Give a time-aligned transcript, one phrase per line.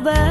[0.00, 0.27] pudiera mover,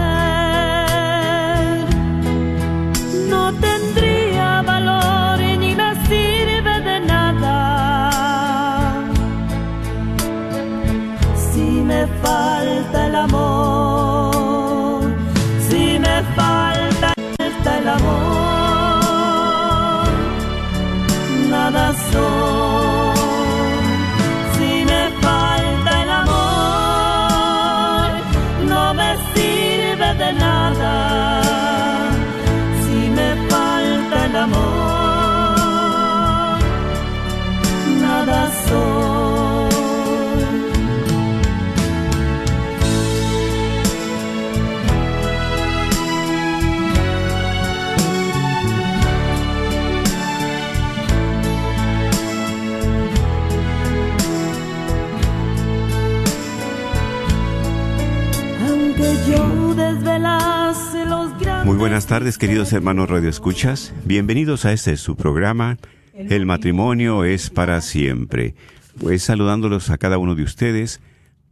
[62.08, 63.94] buenas tardes, queridos hermanos Radio Escuchas.
[64.06, 65.78] Bienvenidos a este su programa.
[66.14, 68.56] El matrimonio es para siempre.
[68.98, 71.02] Pues saludándolos a cada uno de ustedes,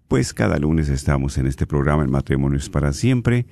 [0.08, 3.48] pues cada lunes estamos en este programa El matrimonio es para siempre.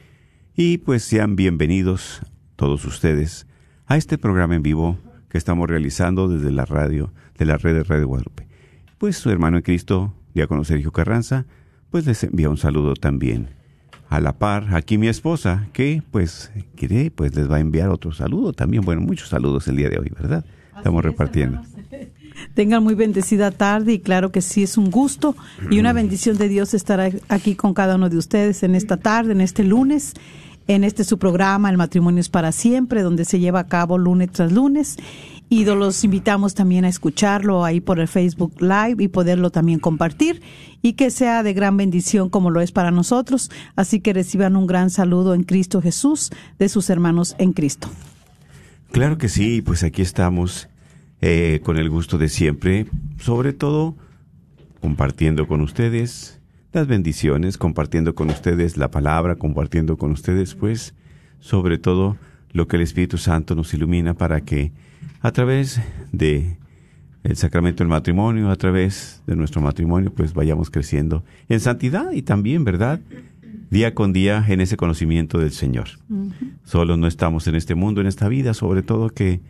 [0.56, 2.22] Y pues sean bienvenidos
[2.56, 3.48] todos ustedes
[3.86, 4.98] a este programa en vivo
[5.28, 8.48] que estamos realizando desde la radio, de la red de Radio Guadalupe.
[8.98, 11.48] Pues su hermano en Cristo, diácono Sergio Carranza,
[11.90, 13.50] pues les envía un saludo también.
[14.14, 18.12] A la par, aquí mi esposa, que pues quiere, pues les va a enviar otro
[18.12, 18.86] saludo también.
[18.86, 20.46] Bueno, muchos saludos el día de hoy, ¿verdad?
[20.78, 21.64] Estamos repartiendo.
[22.54, 25.36] Tengan muy bendecida tarde y claro que sí es un gusto
[25.72, 29.32] y una bendición de Dios estar aquí con cada uno de ustedes en esta tarde,
[29.32, 30.14] en este lunes.
[30.68, 34.32] En este su programa, El matrimonio es para siempre, donde se lleva a cabo lunes
[34.32, 34.98] tras lunes.
[35.50, 40.42] Y los invitamos también a escucharlo ahí por el Facebook Live y poderlo también compartir
[40.82, 43.52] y que sea de gran bendición como lo es para nosotros.
[43.76, 47.90] Así que reciban un gran saludo en Cristo Jesús de sus hermanos en Cristo.
[48.92, 50.70] Claro que sí, pues aquí estamos
[51.22, 52.88] eh, con el gusto de siempre,
[53.20, 53.96] sobre todo
[54.82, 56.40] compartiendo con ustedes
[56.74, 60.96] las bendiciones, compartiendo con ustedes la palabra, compartiendo con ustedes, pues,
[61.40, 62.18] sobre todo
[62.52, 64.72] lo que el Espíritu Santo nos ilumina para que
[65.22, 65.80] a través
[66.12, 66.58] de
[67.24, 72.22] el sacramento del matrimonio, a través de nuestro matrimonio, pues vayamos creciendo en santidad y
[72.22, 73.00] también, ¿verdad?
[73.70, 75.88] Día con día en ese conocimiento del Señor.
[76.64, 79.42] Solo no estamos en este mundo, en esta vida, sobre todo que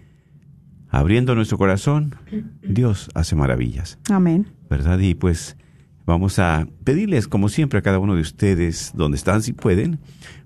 [0.89, 2.15] abriendo nuestro corazón,
[2.61, 3.97] Dios hace maravillas.
[4.09, 4.47] Amén.
[4.69, 4.99] ¿Verdad?
[4.99, 5.57] Y pues
[6.05, 9.99] vamos a pedirles, como siempre, a cada uno de ustedes, donde están, si pueden,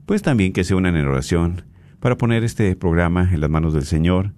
[0.06, 1.64] pues también que se unan en oración
[2.00, 4.34] para poner este programa en las manos del Señor,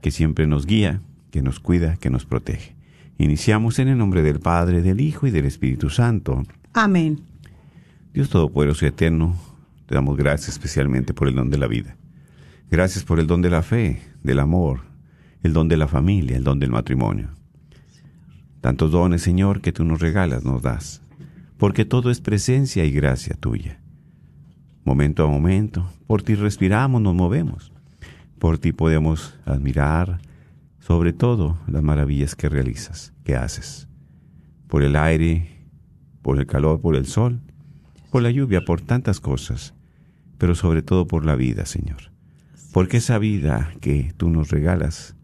[0.00, 1.00] que siempre nos guía,
[1.30, 2.76] que nos cuida, que nos protege.
[3.18, 6.42] Iniciamos en el nombre del Padre, del Hijo y del Espíritu Santo.
[6.72, 7.20] Amén.
[8.12, 9.36] Dios Todopoderoso y Eterno,
[9.86, 11.96] te damos gracias especialmente por el don de la vida.
[12.70, 14.80] Gracias por el don de la fe, del amor,
[15.42, 17.28] el don de la familia, el don del matrimonio.
[18.64, 21.02] Tantos dones, Señor, que tú nos regalas, nos das,
[21.58, 23.78] porque todo es presencia y gracia tuya.
[24.84, 27.74] Momento a momento, por ti respiramos, nos movemos.
[28.38, 30.18] Por ti podemos admirar,
[30.80, 33.86] sobre todo, las maravillas que realizas, que haces.
[34.66, 35.68] Por el aire,
[36.22, 37.42] por el calor, por el sol,
[38.10, 39.74] por la lluvia, por tantas cosas,
[40.38, 42.12] pero sobre todo por la vida, Señor.
[42.72, 45.16] Porque esa vida que tú nos regalas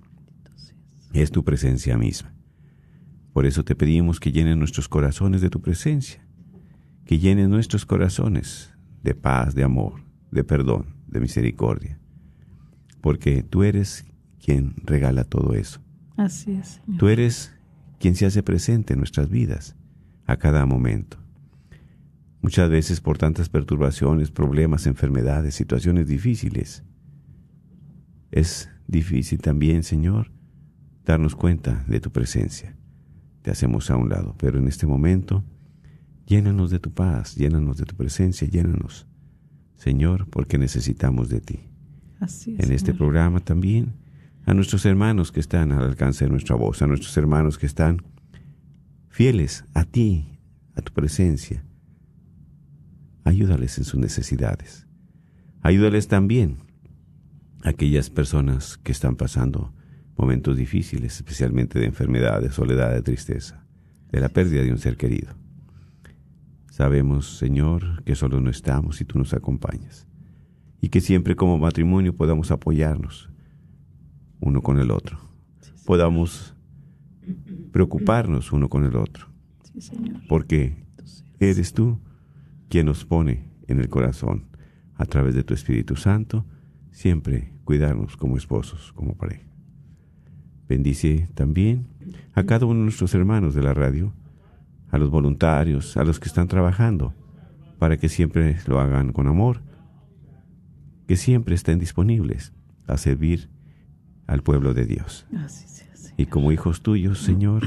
[1.14, 2.34] es tu presencia misma.
[3.32, 6.26] Por eso te pedimos que llenen nuestros corazones de tu presencia,
[7.04, 11.98] que llenen nuestros corazones de paz, de amor, de perdón, de misericordia,
[13.00, 14.04] porque tú eres
[14.44, 15.80] quien regala todo eso.
[16.16, 16.80] Así es.
[16.84, 16.98] Señor.
[16.98, 17.54] Tú eres
[17.98, 19.76] quien se hace presente en nuestras vidas
[20.26, 21.18] a cada momento.
[22.42, 26.84] Muchas veces por tantas perturbaciones, problemas, enfermedades, situaciones difíciles,
[28.30, 30.30] es difícil también, Señor,
[31.04, 32.76] darnos cuenta de tu presencia.
[33.42, 35.44] Te hacemos a un lado, pero en este momento,
[36.26, 39.06] llénanos de tu paz, llénanos de tu presencia, llénanos,
[39.76, 41.60] Señor, porque necesitamos de ti.
[42.20, 42.66] Así es.
[42.66, 42.98] En este Señor.
[42.98, 43.94] programa también,
[44.44, 48.02] a nuestros hermanos que están al alcance de nuestra voz, a nuestros hermanos que están
[49.08, 50.38] fieles a ti,
[50.75, 51.64] a tu presencia.
[53.25, 54.87] Ayúdales en sus necesidades.
[55.62, 56.58] Ayúdales también
[57.62, 59.72] a aquellas personas que están pasando
[60.16, 63.64] momentos difíciles, especialmente de enfermedad, de soledad, de tristeza,
[64.10, 65.34] de la pérdida de un ser querido.
[66.70, 70.06] Sabemos, Señor, que solo no estamos y tú nos acompañas,
[70.80, 73.28] y que siempre como matrimonio podamos apoyarnos
[74.40, 75.18] uno con el otro,
[75.84, 76.54] podamos
[77.72, 79.26] preocuparnos uno con el otro,
[79.62, 80.22] Sí, Señor.
[80.28, 80.84] porque
[81.38, 81.98] eres tú
[82.68, 84.46] quien nos pone en el corazón,
[84.94, 86.44] a través de tu Espíritu Santo,
[86.90, 89.46] siempre cuidarnos como esposos, como pareja.
[90.70, 91.88] Bendice también
[92.32, 94.12] a cada uno de nuestros hermanos de la radio,
[94.93, 97.12] a los voluntarios, a los que están trabajando,
[97.81, 99.62] para que siempre lo hagan con amor,
[101.08, 102.52] que siempre estén disponibles
[102.87, 103.50] a servir
[104.28, 105.26] al pueblo de Dios.
[105.37, 106.14] Así sea, Señor.
[106.20, 107.64] Y como hijos tuyos, Señor,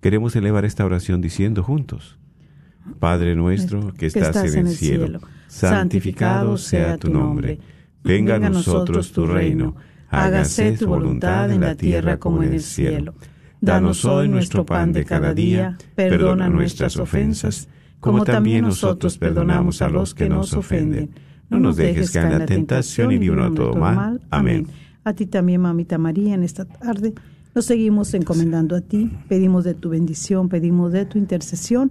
[0.00, 2.20] queremos elevar esta oración diciendo juntos,
[3.00, 5.18] Padre nuestro que estás, en el cielo,
[5.48, 7.58] santificado sea tu nombre,
[8.04, 9.74] venga a nosotros tu reino,
[10.08, 13.14] hágase tu voluntad en la tierra como en el cielo.
[13.60, 17.68] Danos hoy nuestro pan de cada día, perdona nuestras ofensas,
[18.00, 21.10] como también nosotros perdonamos a los que nos ofenden.
[21.50, 24.20] No nos dejes caer en la tentación y líbranos de todo mal.
[24.30, 24.66] Amén.
[25.04, 27.14] A ti también, mamita María, en esta tarde
[27.54, 29.10] nos seguimos encomendando a ti.
[29.28, 31.90] Pedimos de tu bendición, pedimos de tu intercesión,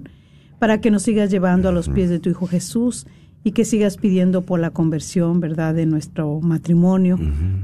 [0.59, 3.05] para que nos sigas llevando a los pies de tu Hijo Jesús
[3.43, 7.17] y que sigas pidiendo por la conversión, ¿verdad?, de nuestro matrimonio,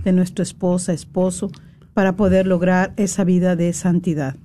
[0.03, 1.51] de nuestra esposa, esposo,
[1.93, 4.35] para poder lograr esa vida de santidad.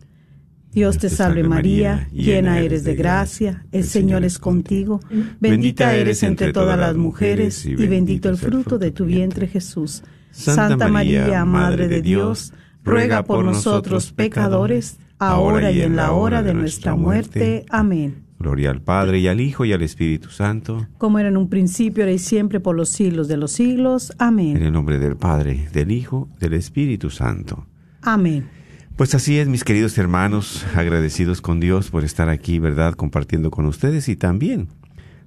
[0.72, 5.00] Dios te salve María, llena eres de gracia, el Señor es contigo,
[5.40, 10.02] bendita eres entre todas las mujeres y bendito el fruto de tu vientre Jesús.
[10.30, 12.52] Santa María, Madre de Dios,
[12.84, 17.64] ruega por nosotros pecadores, ahora y en la hora de nuestra muerte.
[17.70, 18.27] Amén.
[18.38, 22.04] Gloria al Padre y al Hijo y al Espíritu Santo, Como era en un principio,
[22.04, 24.10] ahora y siempre, por los siglos de los siglos.
[24.12, 24.56] en Amén.
[24.62, 27.66] el nombre del Padre, del Hijo, del Espíritu Santo.
[28.02, 28.48] Amén.
[28.96, 33.66] Pues así es, mis queridos hermanos, agradecidos con Dios por estar aquí, ¿verdad?, compartiendo con
[33.66, 34.68] ustedes y también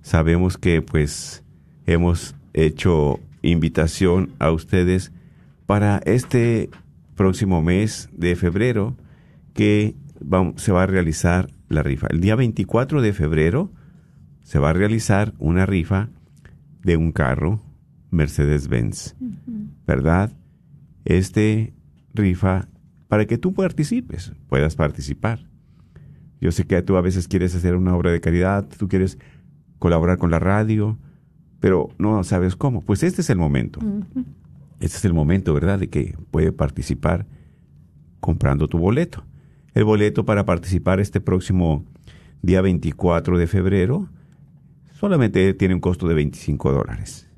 [0.02, 1.44] sabemos que pues
[1.86, 5.12] hemos hecho invitación a ustedes
[5.66, 6.70] para este
[7.16, 8.96] próximo mes de febrero
[9.54, 9.96] que
[10.58, 12.08] se va a realizar la rifa.
[12.10, 13.72] El día 24 de febrero
[14.44, 16.10] se va a realizar una rifa
[16.84, 17.62] de un carro
[18.12, 19.16] Mercedes-Benz,
[19.88, 20.32] ¿verdad?
[21.06, 21.74] Este
[22.14, 22.68] rifa
[23.08, 25.48] para que tú participes, puedas participar.
[26.40, 29.18] Yo sé que tú a veces quieres hacer una obra de caridad, tú quieres
[29.80, 30.98] colaborar con la radio,
[31.60, 32.82] pero no sabes cómo.
[32.82, 33.80] Pues este es el momento.
[34.80, 37.28] Este es el momento, ¿verdad?, de que puede participar
[38.20, 39.24] comprando tu boleto.
[39.74, 41.86] El boleto para participar este próximo
[42.42, 44.10] día 24 de febrero
[45.00, 47.30] solamente tiene un costo de 25 dólares.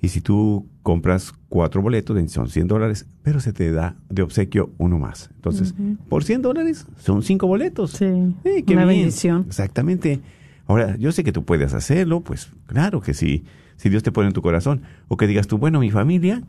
[0.00, 4.70] Y si tú compras cuatro boletos, son 100 dólares, pero se te da de obsequio
[4.78, 5.30] uno más.
[5.34, 5.74] Entonces,
[6.08, 7.92] por 100 dólares son cinco boletos.
[7.92, 9.00] Sí, qué una bien.
[9.00, 9.44] bendición.
[9.48, 10.20] Exactamente.
[10.66, 13.44] Ahora, yo sé que tú puedes hacerlo, pues claro que sí,
[13.76, 14.82] si Dios te pone en tu corazón.
[15.08, 16.42] O que digas tú, bueno, mi familia,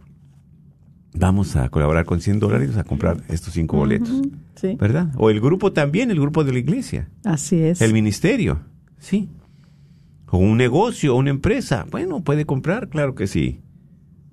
[1.18, 4.10] vamos a colaborar con 100 dólares a comprar estos cinco boletos.
[4.56, 5.10] Sí, ¿Verdad?
[5.18, 7.82] O el grupo también, el grupo de la iglesia, así es.
[7.82, 8.60] el ministerio,
[9.00, 9.30] sí.
[10.30, 13.62] O un negocio, una empresa, bueno, puede comprar, claro que sí.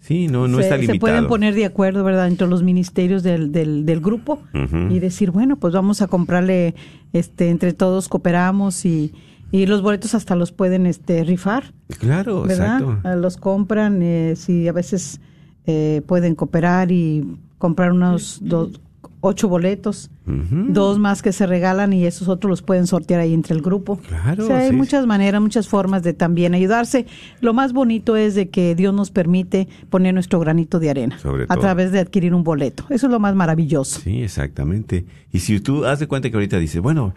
[0.00, 0.98] Sí, no, no se, está se limitado.
[1.00, 4.42] pueden poner de acuerdo, ¿verdad?, entre los ministerios del, del, del grupo
[4.90, 6.74] y decir, bueno, pues vamos a comprarle,
[7.14, 9.14] este, entre todos cooperamos y,
[9.50, 12.80] y los boletos hasta los pueden este, rifar, Claro, ¿verdad?
[12.82, 13.16] exacto.
[13.16, 15.20] Los compran, eh, si a veces
[15.66, 17.24] eh, pueden cooperar y
[17.58, 18.80] comprar unos dos,
[19.20, 23.54] ocho boletos, dos más que se regalan y esos otros los pueden sortear ahí entre
[23.54, 23.96] el grupo.
[24.06, 27.06] Claro, O sea, hay sí, muchas maneras, muchas formas de también ayudarse.
[27.40, 31.44] Lo más bonito es de que Dios nos permite poner nuestro granito de arena Sobre
[31.44, 31.60] a todo.
[31.60, 32.84] través de adquirir un boleto.
[32.90, 34.00] Eso es lo más maravilloso.
[34.00, 35.06] Sí, exactamente.
[35.32, 37.14] Y si tú haz de cuenta que ahorita dices, bueno,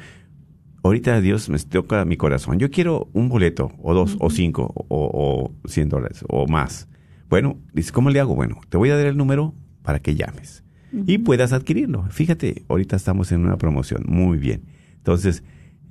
[0.84, 5.51] ahorita Dios me toca mi corazón, yo quiero un boleto, o dos, o cinco, o,
[5.63, 6.88] o cien dólares, o más.
[7.29, 8.36] Bueno, dices, ¿cómo le hago?
[8.36, 9.53] Bueno, te voy a dar el número
[9.84, 10.63] para que llames
[11.05, 12.03] y puedas adquirirlo.
[12.10, 14.63] Fíjate, ahorita estamos en una promoción, muy bien.
[14.98, 15.43] Entonces,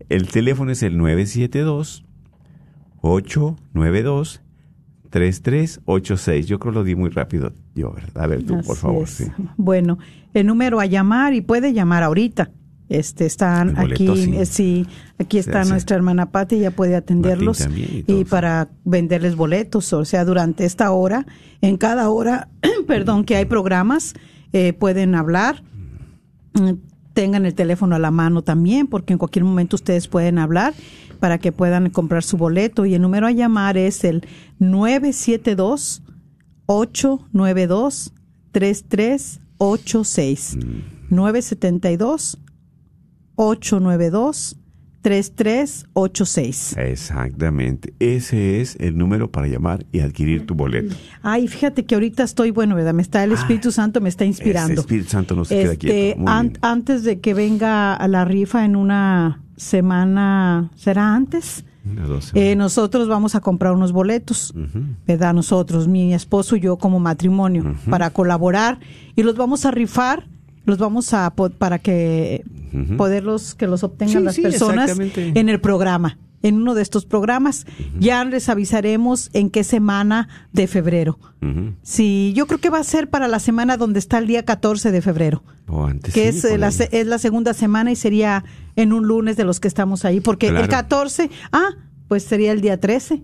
[0.09, 2.05] el teléfono es el 972
[3.01, 4.43] 892
[5.11, 6.47] 3386.
[6.47, 8.25] Yo creo que lo di muy rápido yo, ¿verdad?
[8.25, 9.09] A ver tú, por favor.
[9.09, 9.27] sí.
[9.57, 9.99] Bueno,
[10.35, 12.51] el número a llamar y puede llamar ahorita.
[12.89, 14.37] Este están boleto, aquí, sí.
[14.37, 14.87] eh, sí,
[15.19, 20.05] aquí está Sí, nuestra hermana Pati, ella puede atenderlos también y para venderles boletos, o
[20.05, 21.27] sea, durante esta hora,
[21.61, 22.49] en cada hora,
[22.87, 24.15] perdón, que hay programas,
[24.53, 25.63] eh, pueden hablar,
[26.57, 26.73] Mm,
[27.13, 30.75] tengan el teléfono a la mano también, porque en cualquier momento ustedes pueden hablar
[31.21, 32.85] para que puedan comprar su boleto.
[32.85, 34.27] Y el número a llamar es el
[34.59, 36.03] 972
[36.67, 38.13] 892
[38.53, 40.59] 3386
[41.09, 42.39] 972
[43.37, 44.57] 892
[45.03, 47.95] 3386 Exactamente.
[48.01, 50.97] Ese es el número para llamar y adquirir tu boleto.
[51.23, 52.93] Ay, fíjate que ahorita estoy, bueno, ¿verdad?
[52.95, 54.73] Me está el Espíritu Santo me está inspirando.
[54.73, 56.19] Ese Espíritu Santo no se queda Este, quieto.
[56.21, 56.59] Muy an- bien.
[56.63, 61.65] antes de que venga a la rifa en una semana, ¿será antes?
[62.35, 64.53] Eh, nosotros vamos a comprar unos boletos.
[65.07, 65.35] ¿verdad?
[65.35, 68.81] Nosotros, mi esposo y yo como matrimonio, para colaborar
[69.15, 70.27] y los vamos a rifar,
[70.65, 72.43] los vamos a para que
[72.97, 77.07] Poderlos que los obtengan Sí, las sí, personas en el programa, en uno de estos
[77.07, 77.67] programas.
[77.99, 81.19] Ya les avisaremos en qué semana de febrero.
[81.43, 81.75] Ujú.
[81.83, 84.91] Sí, yo creo que va a ser para la semana donde está el día 14
[84.93, 86.13] de febrero, O antes.
[86.15, 88.45] que sí, es, eh, la, es la segunda semana y sería
[88.77, 90.69] en un lunes de los que estamos ahí, porque el Claro.
[90.69, 91.71] 14, ah,
[92.09, 93.23] pues sería el día 13,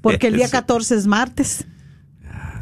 [0.00, 0.52] porque el día Sí.
[0.52, 1.66] 14 es martes,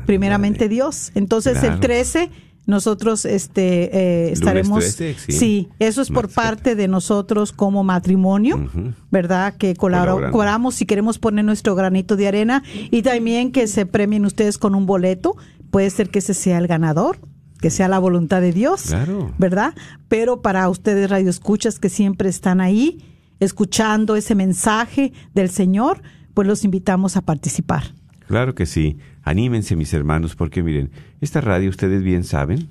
[0.06, 1.12] primeramente Dios.
[1.14, 1.74] Entonces Claro.
[1.74, 2.30] el 13
[2.66, 5.68] nosotros este eh, estaremos 13, sí.
[5.78, 8.70] eso es por parte de nosotros como matrimonio
[9.10, 14.24] verdad que colaboramos si queremos poner nuestro granito de arena y también que se premien
[14.24, 15.36] ustedes con un boleto.
[15.70, 17.18] Puede ser que ese sea el ganador
[17.60, 19.32] que sea la voluntad de Dios Claro.
[19.38, 19.74] verdad
[20.08, 23.04] pero para ustedes radioescuchas que siempre están ahí
[23.38, 26.02] escuchando ese mensaje del Señor
[26.34, 27.94] pues los invitamos a participar.
[28.26, 28.96] Claro que sí.
[29.22, 32.68] Anímense, mis hermanos, porque miren, esta radio ustedes bien saben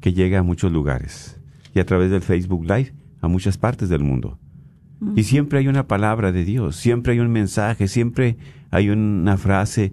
[0.00, 1.40] que llega a muchos lugares
[1.74, 4.38] y a través del Facebook Live a muchas partes del mundo.
[5.14, 8.36] Y siempre hay una palabra de Dios, siempre hay un mensaje, siempre
[8.70, 9.92] hay una frase,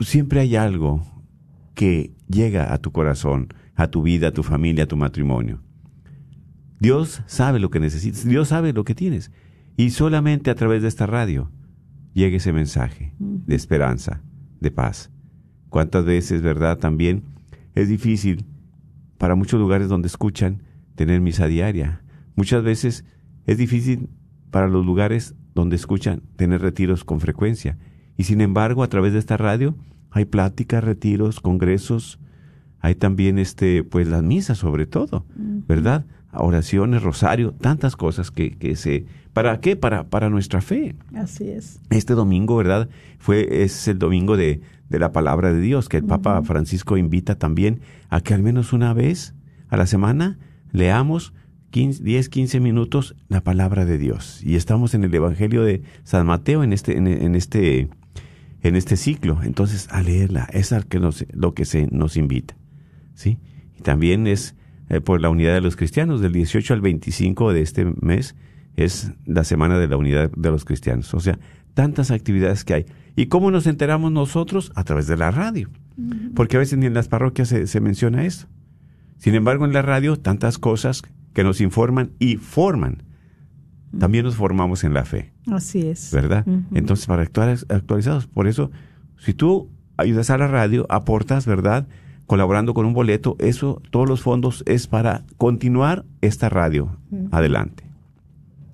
[0.00, 1.04] siempre hay algo
[1.74, 5.60] que llega a tu corazón, a tu vida, a tu familia, a tu matrimonio.
[6.78, 9.32] Dios sabe lo que necesitas, Dios sabe lo que tienes.
[9.76, 11.50] Y solamente a través de esta radio
[12.12, 14.22] llegue ese mensaje de esperanza,
[14.60, 15.10] de paz.
[15.68, 17.24] ¿Cuántas veces, verdad, también
[17.74, 18.46] es difícil
[19.18, 20.62] para muchos lugares donde escuchan
[20.94, 22.02] tener misa diaria?
[22.36, 23.04] Muchas veces
[23.46, 24.08] es difícil
[24.50, 27.78] para los lugares donde escuchan tener retiros con frecuencia.
[28.16, 29.76] Y sin embargo, a través de esta radio
[30.10, 32.18] hay pláticas, retiros, congresos,
[32.80, 36.06] hay también este, pues las misas sobre todo, ¿verdad?
[36.32, 39.76] Oraciones, rosario, tantas cosas que, que se, ¿para qué?
[39.76, 40.94] Para, para nuestra fe.
[41.14, 41.80] Así es.
[41.90, 42.88] Este domingo, ¿verdad?
[43.18, 47.36] Fue, es el domingo de, de la palabra de Dios, que el Papa Francisco invita
[47.36, 49.34] también a que al menos una vez
[49.68, 50.38] a la semana
[50.72, 51.32] leamos
[51.70, 54.42] 15, 10, 15 minutos la palabra de Dios.
[54.42, 57.88] Y estamos en el Evangelio de San Mateo en este, en, en este,
[58.62, 59.42] en este ciclo.
[59.42, 62.56] Entonces, a leerla, es al que nos, lo que se nos invita.
[63.14, 63.38] ¿sí?
[63.76, 64.54] Y también es
[64.88, 68.34] eh, por la unidad de los cristianos, del 18 al 25 de este mes
[68.76, 71.12] es la semana de la unidad de los cristianos.
[71.14, 71.38] O sea,
[71.74, 72.86] tantas actividades que hay.
[73.16, 74.70] ¿Y cómo nos enteramos nosotros?
[74.76, 75.68] A través de la radio.
[76.36, 78.46] Porque a veces ni en las parroquias se, se menciona eso.
[79.16, 81.02] Sin embargo, en la radio, tantas cosas
[81.32, 83.02] que nos informan y forman.
[83.98, 86.12] También nos formamos en la fe, Así es.
[86.12, 86.46] ¿verdad?
[86.74, 88.26] Entonces, para actuar actualizados.
[88.26, 88.70] Por eso,
[89.16, 91.88] si tú ayudas a la radio, aportas, ¿verdad?
[92.28, 96.90] Colaborando con un boleto, eso, todos los fondos es para continuar esta radio.
[97.30, 97.84] Adelante.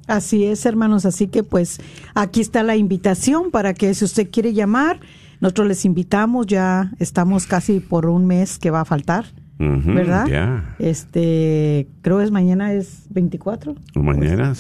[0.09, 1.07] Así es, hermanos.
[1.07, 1.81] Así que pues
[2.15, 4.99] aquí está la invitación para que si usted quiere llamar,
[5.41, 6.49] nosotros les invitamos.
[6.49, 9.27] Ya estamos casi por un mes que va a faltar,
[9.59, 10.27] ¿verdad?
[10.27, 10.75] Ya.
[10.81, 14.55] Este, creo es mañana es 24, Mañana,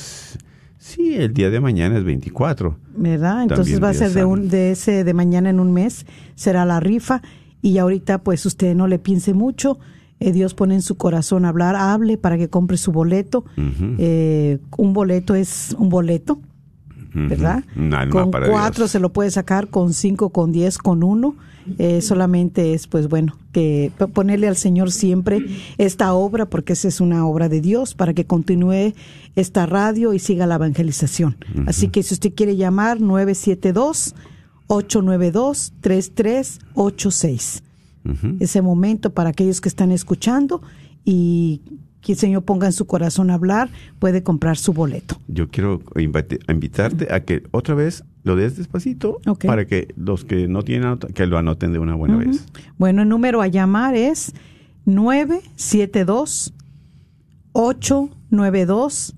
[0.78, 2.78] sí, el día de mañana es 24.
[2.96, 3.42] ¿verdad?
[3.42, 6.64] Entonces También va a ser de un de ese de mañana en un mes será
[6.64, 7.22] la rifa
[7.64, 9.78] y ahorita pues usted no le piense mucho.
[10.20, 13.46] eh, Dios pone en su corazón hablar, hable para que compre su boleto.
[13.98, 16.38] Eh, un boleto es un boleto.
[17.14, 17.64] ¿verdad?
[18.10, 18.90] Con cuatro Dios.
[18.90, 21.36] se lo puede sacar, con cinco, con diez, con uno.
[21.78, 25.46] Eh, solamente es, pues bueno, que ponerle al Señor siempre
[25.78, 28.92] esta obra, porque esa es una obra de Dios, para que continúe
[29.36, 31.36] esta radio y siga la evangelización.
[31.66, 33.00] Así que si usted quiere llamar,
[34.68, 37.62] 972-892-3386.
[38.04, 38.36] Ujú.
[38.40, 40.60] Ese momento para aquellos que están escuchando
[41.04, 41.60] y
[42.04, 45.18] que el Señor ponga en su corazón hablar, puede comprar su boleto.
[45.26, 50.62] Yo quiero invitarte a que otra vez lo des despacito para que los que no
[50.62, 52.44] tienen que lo anoten de una buena vez.
[52.76, 54.34] Bueno, el número a llamar es
[54.84, 56.52] 972
[57.52, 59.14] 892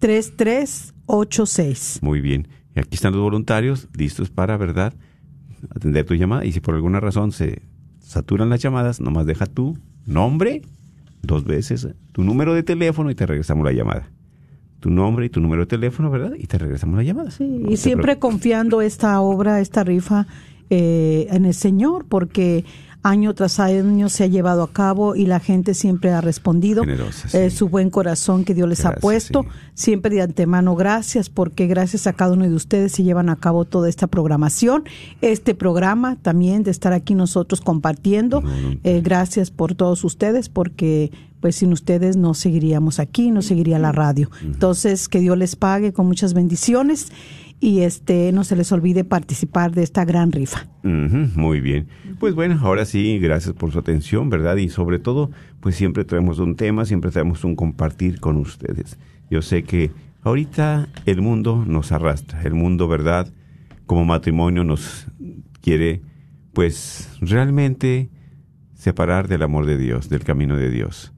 [0.00, 2.00] 3386.
[2.02, 2.48] Muy bien.
[2.78, 4.94] Aquí están los voluntarios listos para, ¿verdad?
[5.74, 6.44] Atender tu llamada.
[6.44, 7.62] Y si por alguna razón se
[8.00, 10.62] saturan las llamadas, nomás deja tu nombre
[11.22, 14.08] dos veces, tu número de teléfono y te regresamos la llamada.
[14.80, 16.34] Tu nombre y tu número de teléfono, ¿verdad?
[16.38, 17.30] Y te regresamos la llamada.
[17.32, 18.30] Sí, No y siempre preocupes.
[18.32, 20.26] confiando esta obra, esta rifa
[20.70, 22.64] eh, en el Señor, porque
[23.08, 26.82] año tras año se ha llevado a cabo y la gente siempre ha respondido.
[26.82, 29.42] Generosa, eh, su buen corazón que Dios les ha puesto.
[29.42, 29.48] sí.
[29.78, 33.64] Siempre de antemano, gracias, porque gracias a cada uno de ustedes se llevan a cabo
[33.64, 34.84] toda esta programación.
[35.20, 38.42] Este programa también de estar aquí nosotros compartiendo.
[38.82, 43.92] Eh, gracias por todos ustedes, porque pues sin ustedes no seguiríamos aquí, no seguiría la
[43.92, 44.30] radio.
[44.42, 47.12] Entonces, que Dios les pague con muchas bendiciones
[47.60, 50.66] y este no se les olvide participar de esta gran rifa.
[50.82, 51.88] Muy bien.
[52.20, 54.56] Pues bueno, ahora sí, gracias por su atención, ¿verdad?
[54.56, 58.98] Y sobre todo, pues siempre traemos un tema, siempre traemos un compartir con ustedes.
[59.30, 59.90] Yo sé que
[60.22, 63.32] ahorita el mundo nos arrastra, el mundo, ¿verdad?
[63.86, 65.06] Como matrimonio nos
[65.60, 66.02] quiere,
[66.52, 68.10] pues realmente
[68.74, 71.12] separar del amor de Dios, del camino de Dios.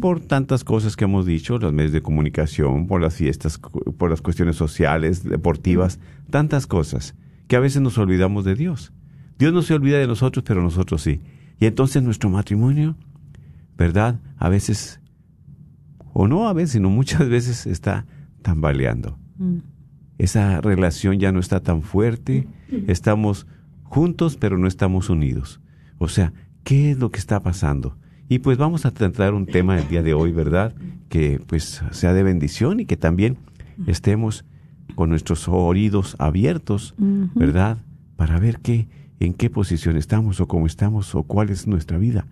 [0.00, 3.58] Por tantas cosas que hemos dicho, los medios de comunicación, por las fiestas,
[3.96, 7.14] por las cuestiones sociales, deportivas, tantas cosas,
[7.48, 8.92] que a veces nos olvidamos de Dios.
[9.38, 11.20] Dios no se olvida de nosotros, pero nosotros sí.
[11.58, 12.96] Y entonces nuestro matrimonio,
[13.78, 14.20] ¿verdad?
[14.36, 15.00] A veces,
[16.12, 18.04] o no a veces, sino muchas veces está
[18.42, 19.18] tambaleando.
[20.18, 22.46] Esa relación ya no está tan fuerte,
[22.86, 23.46] estamos
[23.84, 25.60] juntos, pero no estamos unidos.
[25.98, 27.96] O sea, ¿qué es lo que está pasando?
[28.28, 30.74] Y pues vamos a tratar un tema el día de hoy, ¿verdad?
[31.08, 33.36] Que pues sea de bendición y que también
[33.86, 34.44] estemos
[34.94, 36.94] con nuestros oídos abiertos,
[37.34, 37.78] ¿verdad?
[38.16, 38.88] Para ver qué,
[39.20, 42.26] en qué posición estamos o cómo estamos o cuál es nuestra vida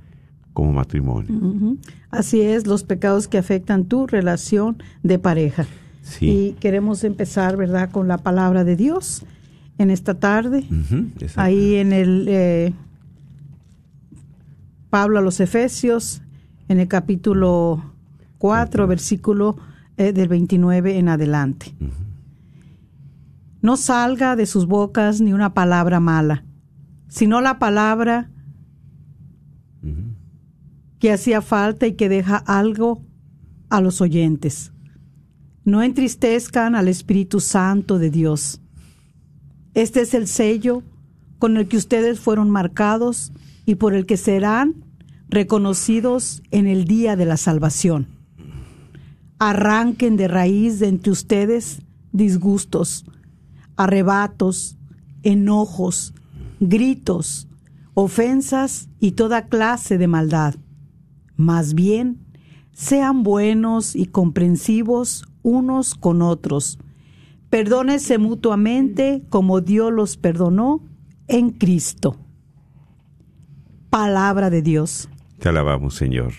[0.53, 1.77] como matrimonio.
[2.11, 5.67] Así es, los pecados que afectan tu relación de pareja.
[6.03, 6.29] Sí.
[6.29, 9.25] Y queremos empezar, ¿verdad?, con la palabra de Dios
[9.79, 10.65] en esta tarde.
[11.37, 12.73] Ahí en el eh,
[14.95, 16.23] Pablo a los Efesios,
[16.69, 17.83] en el capítulo
[18.39, 19.57] 4, versículo
[19.97, 21.75] eh, del 29 en adelante.
[23.61, 26.45] No salga de sus bocas ni una palabra mala,
[27.09, 28.31] sino la palabra
[31.01, 33.03] que hacía falta y que deja algo
[33.71, 34.73] a los oyentes.
[35.65, 38.61] No entristezcan al Espíritu Santo de Dios,
[39.75, 40.85] Este es el sello
[41.41, 43.33] con el que ustedes fueron marcados
[43.67, 44.85] y por el que serán
[45.29, 48.09] reconocidos en el día de la salvación.
[49.39, 53.05] Arranquen de raíz de entre ustedes disgustos,
[53.77, 54.79] arrebatos,
[55.23, 56.15] enojos,
[56.61, 57.49] gritos,
[57.95, 60.55] ofensas y toda clase de maldad.
[61.37, 62.21] Más bien,
[62.73, 66.79] sean buenos y comprensivos unos con otros.
[67.51, 70.83] Perdónense mutuamente como Dios los perdonó
[71.29, 72.17] en Cristo.
[73.95, 75.09] Palabra de Dios.
[75.39, 76.33] Te alabamos, Señor.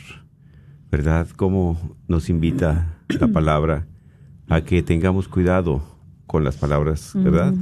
[0.91, 1.29] ¿Verdad?
[1.37, 3.87] Cómo nos invita la palabra
[4.49, 5.81] a que tengamos cuidado
[6.27, 7.53] con las palabras, ¿verdad?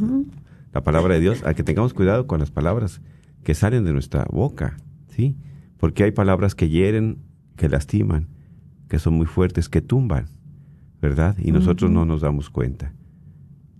[0.73, 3.01] La palabra de Dios, a que tengamos cuidado con las palabras
[3.43, 4.77] que salen de nuestra boca,
[5.09, 5.37] ¿sí?
[5.77, 7.19] Porque hay palabras que hieren,
[7.55, 8.29] que lastiman,
[8.89, 10.25] que son muy fuertes, que tumban,
[11.03, 11.37] ¿verdad?
[11.37, 12.95] Y nosotros no nos damos cuenta.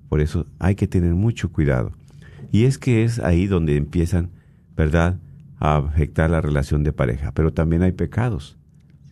[0.10, 1.92] Por eso hay que tener mucho cuidado.
[2.52, 4.30] Y es que es ahí donde empiezan,
[4.78, 5.18] ¿verdad?,
[5.60, 7.32] a afectar la relación de pareja.
[7.34, 8.58] Pero también hay pecados,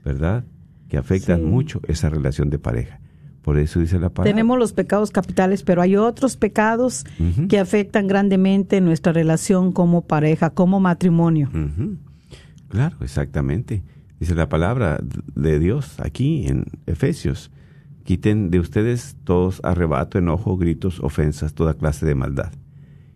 [0.03, 0.43] ¿verdad?,
[0.89, 1.45] que afectan Sí.
[1.45, 2.99] mucho esa relación de pareja.
[3.41, 4.31] Por eso dice la palabra.
[4.31, 7.05] Tenemos los pecados capitales, pero hay otros pecados
[7.49, 11.49] que afectan grandemente nuestra relación como pareja, como matrimonio.
[12.67, 13.83] Claro, exactamente.
[14.19, 14.99] Dice la palabra
[15.35, 17.51] de Dios aquí en Efesios.
[18.03, 22.51] Quiten de ustedes todos arrebato, enojo, gritos, ofensas, toda clase de maldad.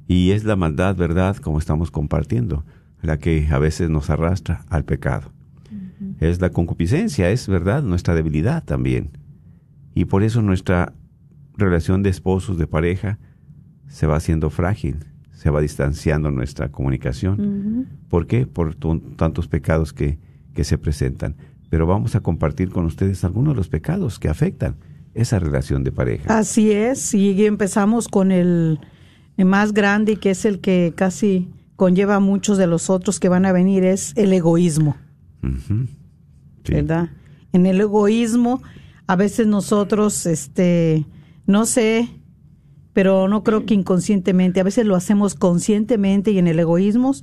[0.07, 1.35] Y es la maldad, ¿verdad?
[1.37, 2.63] Como estamos compartiendo,
[3.01, 5.31] la que a veces nos arrastra al pecado.
[6.19, 9.11] Es la concupiscencia, es verdad, nuestra debilidad también.
[9.93, 10.93] Y por eso nuestra
[11.57, 13.17] relación de esposos, de pareja,
[13.87, 14.97] se va haciendo frágil,
[15.31, 17.87] se va distanciando nuestra comunicación.
[18.09, 18.45] ¿Por qué?
[18.45, 20.19] Por tantos pecados que,
[20.53, 21.35] que se presentan.
[21.69, 24.75] Pero vamos a compartir con ustedes algunos de los pecados que afectan
[25.13, 26.37] esa relación de pareja.
[26.37, 28.79] Así es, y empezamos con el
[29.37, 33.45] más grande, que es el que casi conlleva a muchos de los otros que van
[33.45, 34.95] a venir, es el egoísmo.
[35.43, 36.73] Sí.
[36.73, 37.09] ¿verdad?
[37.53, 38.61] En el egoísmo,
[39.07, 41.05] a veces nosotros, este,
[41.45, 42.09] no sé,
[42.93, 47.13] pero no creo que inconscientemente, a veces lo hacemos conscientemente y en el egoísmo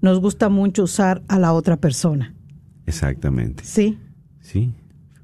[0.00, 2.34] nos gusta mucho usar a la otra persona.
[2.86, 3.64] Exactamente.
[3.64, 3.98] Sí,
[4.40, 4.74] Sí.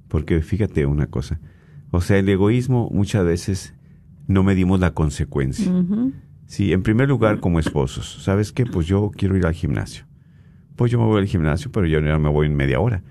[0.08, 1.40] Porque fíjate una cosa.
[1.90, 3.74] O sea, el egoísmo muchas veces
[4.28, 5.72] no medimos la consecuencia.
[6.46, 8.22] Sí, en primer lugar, como esposos.
[8.22, 8.66] ¿Sabes qué?
[8.66, 10.04] Pues yo quiero ir al gimnasio.
[10.76, 13.02] Pues yo me voy al gimnasio, pero yo no me voy en media hora.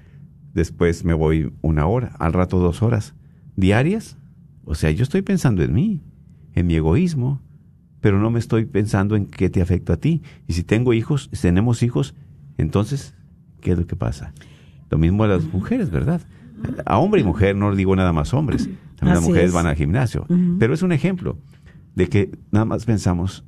[0.54, 3.13] Después me voy una hora, al rato dos horas.
[3.58, 4.17] ¿Diarias?
[4.63, 6.02] O sea, yo estoy pensando en mí,
[6.54, 7.41] en mi egoísmo,
[8.00, 10.21] pero no me estoy pensando en qué te afecta a ti.
[10.48, 12.15] Y si tengo hijos, si tenemos hijos,
[12.58, 13.15] entonces,
[13.60, 14.34] ¿qué es lo que pasa?
[14.89, 16.21] Lo mismo a las mujeres, ¿verdad?
[16.86, 18.69] A hombre y mujer, no digo nada más hombres.
[18.95, 19.54] También las mujeres es.
[19.54, 20.26] van al gimnasio.
[20.58, 21.38] Pero es un ejemplo
[21.95, 23.43] de que nada más pensamos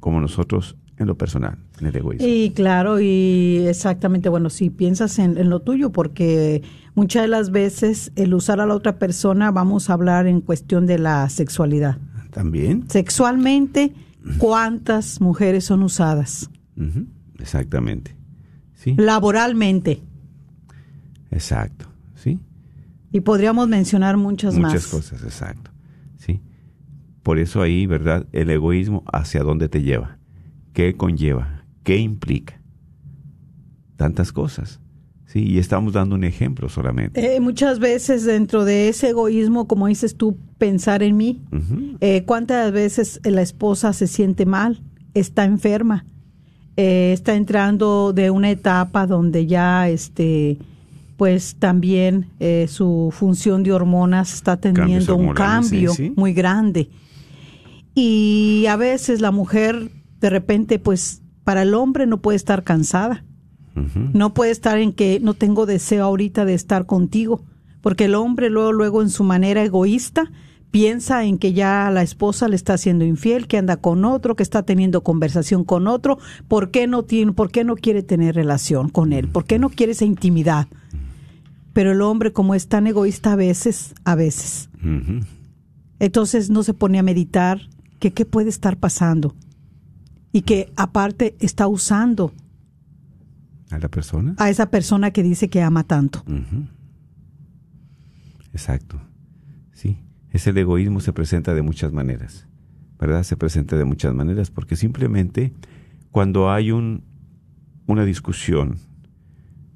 [0.00, 2.26] como nosotros en lo personal, en el egoísmo.
[2.26, 6.62] y claro, y exactamente, bueno, si piensas en, en lo tuyo, porque
[6.94, 10.86] muchas de las veces el usar a la otra persona, vamos a hablar en cuestión
[10.86, 11.98] de la sexualidad.
[12.30, 12.84] También.
[12.88, 13.92] Sexualmente,
[14.38, 16.48] ¿cuántas mujeres son usadas?
[17.38, 18.16] Exactamente.
[18.74, 20.02] Sí, Laboralmente.
[21.30, 21.86] exacto.
[22.14, 22.38] Sí.
[23.12, 24.86] Y podríamos mencionar muchas, Muchas más.
[24.86, 25.70] cosas, exacto.
[27.26, 28.24] Por eso ahí, ¿verdad?
[28.30, 30.16] El egoísmo hacia dónde te lleva.
[30.72, 31.64] ¿Qué conlleva?
[31.82, 32.60] ¿Qué implica?
[33.96, 34.78] Tantas cosas.
[35.24, 37.34] Sí, y estamos dando un ejemplo solamente.
[37.34, 41.42] Eh, muchas veces dentro de ese egoísmo, como dices tú, pensar en mí.
[42.00, 44.84] Eh, ¿Cuántas veces la esposa se siente mal?
[45.12, 46.06] Está enferma.
[46.76, 50.58] Eh, está entrando de una etapa donde ya, este,
[51.16, 56.12] pues también eh, su función de hormonas está teniendo un hormonales, sí, cambio sí.
[56.14, 56.88] muy grande.
[57.98, 63.24] Y a veces la mujer, de repente, pues para el hombre no puede estar cansada.
[64.12, 67.44] No puede estar en que no tengo deseo ahorita de estar contigo,
[67.80, 70.30] porque el hombre luego, luego en su manera egoísta
[70.70, 74.42] piensa en que ya la esposa le está haciendo infiel, que anda con otro, que
[74.42, 78.88] está teniendo conversación con otro, ¿por qué no tiene, por qué no quiere tener relación
[78.90, 79.28] con él?
[79.28, 80.68] ¿Por qué no quiere esa intimidad?
[81.72, 84.68] Pero el hombre como es tan egoísta a veces, a veces,
[85.98, 89.34] entonces no se pone a meditar que qué puede estar pasando
[90.32, 92.32] y que aparte está usando
[93.70, 94.34] ¿A la persona?
[94.38, 96.22] a esa persona que dice que ama tanto.
[98.52, 99.00] Exacto.
[99.72, 99.98] Sí.
[100.30, 102.46] Ese el egoísmo se presenta de muchas maneras.
[102.98, 103.22] ¿Verdad?
[103.24, 105.52] Se presenta de muchas maneras porque simplemente
[106.10, 107.02] cuando hay un,
[107.86, 108.78] una discusión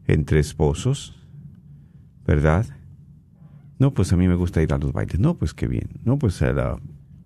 [0.06, 1.14] entre esposos,
[2.26, 2.66] ¿verdad?
[3.78, 5.18] No, pues a mí me gusta ir a los bailes.
[5.20, 5.88] No, pues qué bien.
[6.04, 6.78] No, pues a la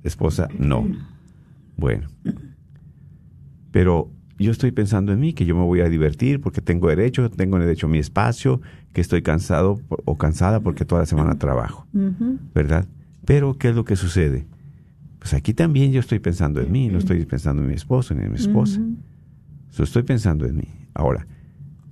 [0.04, 0.86] esposa, no.
[1.76, 2.06] Bueno,
[3.72, 7.28] Pero yo estoy pensando en mí, que yo me voy a divertir porque tengo derecho,
[7.30, 8.60] tengo derecho a mi espacio,
[8.92, 11.86] que estoy cansado o cansada porque toda la semana trabajo,
[12.54, 12.86] ¿verdad?
[13.24, 14.46] Pero, ¿qué es lo que sucede?
[15.18, 18.24] Pues aquí también yo estoy pensando en mí, no estoy pensando en mi esposo ni
[18.24, 18.80] en mi esposa.
[19.78, 20.68] estoy pensando en mí.
[20.92, 21.26] Ahora,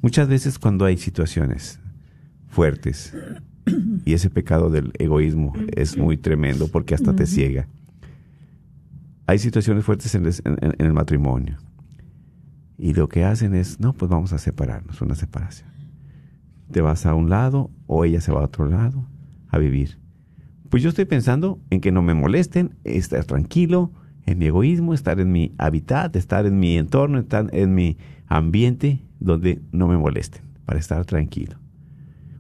[0.03, 1.81] muchas veces cuando hay situaciones
[2.49, 3.17] fuertes
[4.05, 7.67] y ese pecado del egoísmo es muy tremendo porque hasta te ciega.
[9.27, 10.27] Hay situaciones fuertes en
[10.79, 11.59] el matrimonio
[12.83, 15.71] y lo que hacen es, no, pues vamos a separarnos, una separación.
[16.73, 19.07] Te vas a un lado o ella se va a otro lado
[19.49, 20.01] a vivir.
[20.69, 23.93] Pues yo estoy pensando en que no me molesten, estar tranquilo,
[24.27, 29.05] en mi egoísmo, estar en mi hábitat, estar en mi entorno, estar en mi ambiente
[29.21, 31.62] donde no me molesten, para estar tranquilo.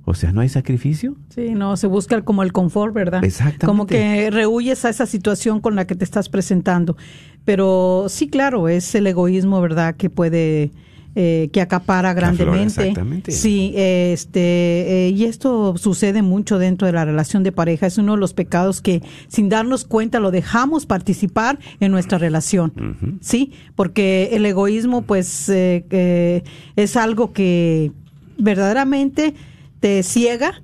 [0.04, 1.14] O sea, ¿no hay sacrificio?
[1.28, 3.24] Sí, no, se busca como el confort, ¿verdad?
[3.24, 3.66] Exactamente.
[3.66, 6.96] Como que rehuyes a esa situación con la que te estás presentando.
[7.44, 9.94] Pero sí, claro, es el egoísmo, ¿verdad?
[9.94, 10.72] Que puede,
[11.14, 12.80] eh, que acapara grandemente.
[12.82, 13.30] exactamente.
[13.30, 17.86] Sí, este, eh, y esto sucede mucho dentro de la relación de pareja.
[17.86, 23.18] Es uno de los pecados que sin darnos cuenta lo dejamos participar en nuestra relación.
[23.20, 26.42] Sí, porque el egoísmo, pues, eh,
[26.74, 27.92] es algo que
[28.36, 29.34] verdaderamente
[29.82, 30.62] te ciega,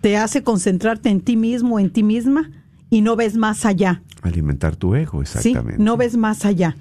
[0.00, 2.50] te hace concentrarte en ti mismo, en ti misma,
[2.90, 4.02] y no ves más allá.
[4.22, 5.76] Alimentar tu ego, exactamente.
[5.76, 6.76] Sí, no ves más allá.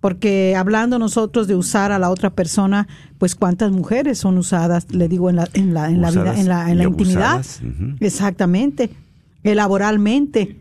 [0.00, 2.86] Porque hablando nosotros de usar a la otra persona,
[3.18, 6.48] pues cuántas mujeres son usadas, le digo, en la, en la, en la vida, en
[6.48, 7.44] la, en la intimidad.
[7.98, 8.90] Exactamente.
[9.42, 10.60] Laboralmente.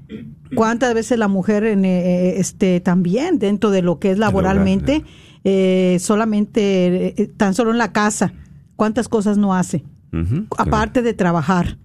[0.56, 5.04] ¿Cuántas veces la mujer en, eh, este, también dentro de lo que es laboralmente,
[5.44, 8.34] eh, solamente, eh, tan solo en la casa,
[8.76, 9.84] cuántas cosas no hace?
[10.58, 11.78] Aparte de trabajar,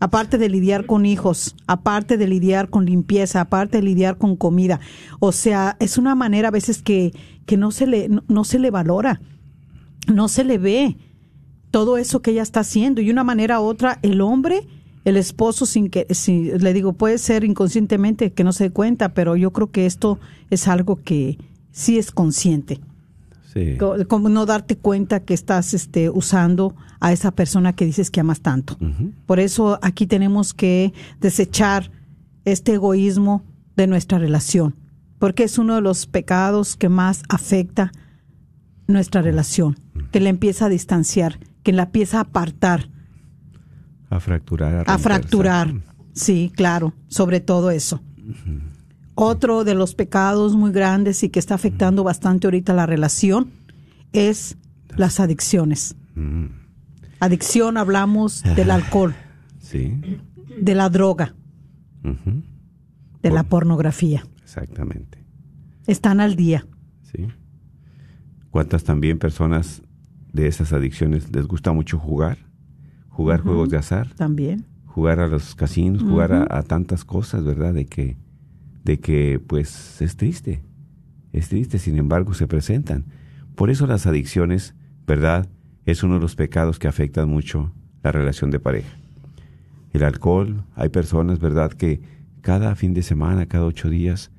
[0.00, 4.80] aparte de lidiar con hijos, aparte de lidiar con limpieza, aparte de lidiar con comida.
[5.20, 7.12] O sea, es una manera a veces que,
[7.46, 9.20] que no, se le, no, se le valora,
[10.12, 10.96] no se le ve
[11.70, 13.00] todo eso que ella está haciendo.
[13.00, 14.66] Y una manera u otra, el hombre,
[15.04, 19.14] el esposo, sin que, si, le digo, puede ser inconscientemente que no se dé cuenta,
[19.14, 20.18] pero yo creo que esto
[20.50, 21.38] es algo que
[21.70, 22.80] sí es consciente.
[24.08, 28.42] Como no darte cuenta que estás este, usando a esa persona que dices que amas
[28.42, 28.78] tanto.
[29.26, 31.90] Por eso aquí tenemos que desechar
[32.44, 34.76] este egoísmo de nuestra relación,
[35.18, 37.90] porque es uno de los pecados que más afecta
[38.86, 39.76] nuestra relación,
[40.12, 42.88] que la empieza a distanciar, que la empieza a apartar.
[44.08, 44.84] A fracturar.
[44.86, 45.74] A, fracturar,
[46.12, 48.00] sí, claro, sobre todo eso.
[49.16, 53.50] Otro de los pecados muy grandes y que está afectando bastante ahorita la relación
[54.12, 54.56] es
[54.96, 55.96] las adicciones.
[57.22, 59.14] Adicción hablamos del alcohol,
[59.60, 59.94] sí.
[60.60, 61.36] de la droga,
[63.22, 64.24] de la pornografía.
[64.42, 65.24] Exactamente.
[65.86, 66.66] Están al día.
[67.02, 67.28] Sí.
[68.50, 69.82] ¿Cuántas también personas
[70.32, 72.38] de esas adicciones les gusta mucho jugar?
[73.08, 74.12] Jugar juegos de azar.
[74.14, 74.66] También.
[74.84, 77.72] Jugar a los casinos, jugar a, a, tantas cosas, ¿verdad?
[77.72, 78.16] De que
[78.82, 80.64] de que pues es triste,
[81.32, 83.04] es triste, sin embargo se presentan.
[83.54, 84.74] Por eso las adicciones,
[85.06, 85.48] ¿verdad?
[85.86, 88.96] Es uno de los pecados que afectan mucho la relación de pareja.
[89.92, 91.72] El alcohol, hay personas, ¿verdad?
[91.72, 92.00] Que
[92.40, 94.30] cada fin de semana, cada ocho días,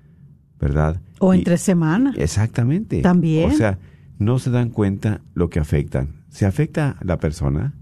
[0.60, 1.02] ¿verdad?
[1.20, 2.14] O entre semana.
[2.18, 3.02] Exactamente.
[3.02, 3.52] También.
[3.52, 3.80] O sea,
[4.20, 6.24] no se dan cuenta lo que afectan.
[6.30, 7.74] Se afecta a la persona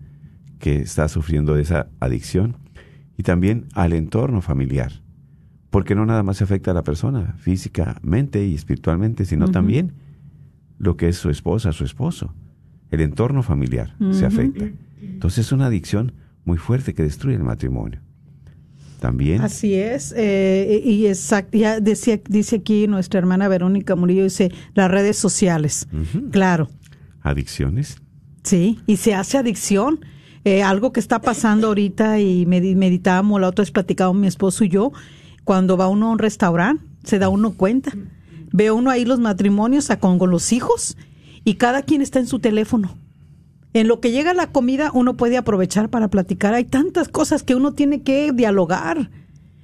[0.60, 2.58] que está sufriendo de esa adicción
[3.18, 5.02] y también al entorno familiar
[5.72, 9.94] porque no nada más se afecta a la persona físicamente y espiritualmente, sino también
[10.78, 12.36] lo que es su esposa, su esposo.
[12.92, 14.66] El entorno familiar se afecta.
[15.02, 16.14] Entonces es una adicción
[16.46, 18.02] muy fuerte que destruye el matrimonio.
[19.00, 19.42] También.
[19.42, 20.14] Así es.
[20.16, 25.88] Eh, y exacto, ya decía, dice aquí nuestra hermana Verónica Murillo, dice las redes sociales.
[26.30, 26.70] Claro.
[27.22, 27.98] Adicciones.
[28.44, 30.02] Sí, y se hace adicción.
[30.44, 34.70] Eh, algo que está pasando ahorita y meditábamos, la otra vez platicábamos mi esposo y
[34.70, 34.92] yo,
[35.44, 37.92] cuando va uno a un restaurante, se da uno cuenta.
[38.52, 40.98] Ve uno ahí los matrimonios con, los hijos
[41.44, 42.98] y cada quien está en su teléfono.
[43.74, 46.54] En lo que llega la comida, uno puede aprovechar para platicar.
[46.54, 49.10] Hay tantas cosas que uno tiene que dialogar.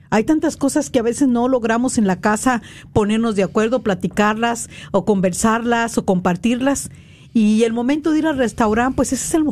[0.09, 2.61] Hay tantas cosas que a veces no logramos en la casa
[2.93, 6.89] ponernos de acuerdo, platicarlas o conversarlas o compartirlas.
[7.33, 9.43] Y el momento de ir al restaurante, pues ese es el,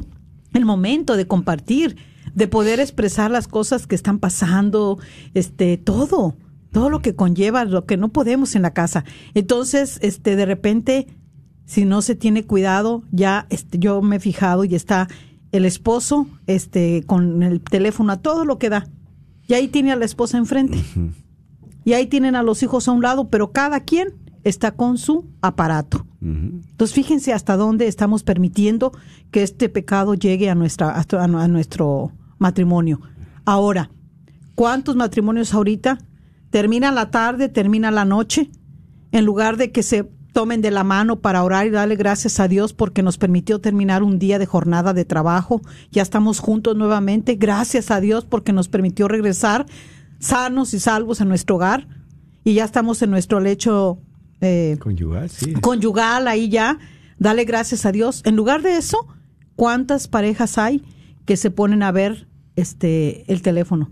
[0.53, 1.97] el momento de compartir
[2.35, 4.99] de poder expresar las cosas que están pasando,
[5.33, 6.35] este, todo,
[6.71, 9.05] todo lo que conlleva, lo que no podemos en la casa.
[9.33, 11.07] Entonces, este, de repente,
[11.65, 15.07] si no se tiene cuidado, ya, este, yo me he fijado y está
[15.51, 18.87] el esposo, este, con el teléfono a todo lo que da.
[19.47, 20.79] Y ahí tiene a la esposa enfrente.
[21.83, 25.25] Y ahí tienen a los hijos a un lado, pero cada quien está con su
[25.41, 26.05] aparato.
[26.21, 28.91] Entonces, fíjense hasta dónde estamos permitiendo
[29.29, 33.01] que este pecado llegue a, nuestra, a nuestro matrimonio.
[33.45, 33.91] Ahora,
[34.55, 35.99] ¿cuántos matrimonios ahorita
[36.49, 38.49] termina la tarde, termina la noche,
[39.11, 42.49] en lugar de que se tomen de la mano para orar y darle gracias a
[42.49, 45.61] Dios porque nos permitió terminar un día de jornada de trabajo?
[45.91, 47.35] Ya estamos juntos nuevamente.
[47.35, 49.65] Gracias a Dios porque nos permitió regresar
[50.19, 51.87] sanos y salvos a nuestro hogar
[52.43, 54.01] y ya estamos en nuestro lecho
[54.41, 55.53] eh, Conyugal, sí.
[55.53, 56.79] conyugal ahí ya,
[57.17, 58.21] dale gracias a Dios.
[58.25, 59.07] En lugar de eso,
[59.55, 60.83] ¿cuántas parejas hay
[61.23, 63.89] que se ponen a ver este el teléfono?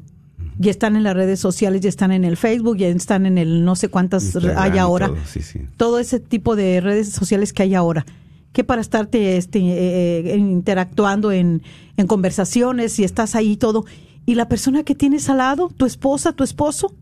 [0.59, 3.65] Y están en las redes sociales, ya están en el Facebook, ya están en el
[3.65, 5.07] no sé cuántas Instagram hay ahora.
[5.07, 5.59] todo, sí, sí.
[5.77, 8.05] Todo ese tipo de redes sociales que hay ahora.
[8.51, 11.63] Que para estarte este, eh, eh, interactuando en,
[11.97, 13.85] en conversaciones y estás ahí y todo.
[14.25, 16.93] Y la persona que tienes al lado, tu esposa, tu esposo,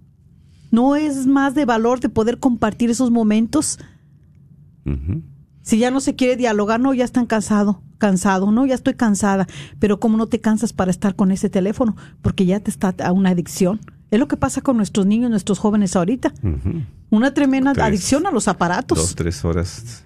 [0.71, 3.77] no es más de valor de poder compartir esos momentos
[5.61, 9.47] si ya no se quiere dialogar, no, ya están cansado, cansado, no, ya estoy cansada.
[9.79, 11.95] Pero ¿cómo no te cansas para estar con ese teléfono?
[12.23, 13.79] Porque ya te está a una adicción.
[14.09, 16.33] Es lo que pasa con nuestros niños, nuestros jóvenes ahorita.
[17.11, 17.85] Una tremenda Tres.
[17.85, 18.97] adicción a los aparatos.
[18.97, 20.03] Dos, tres horas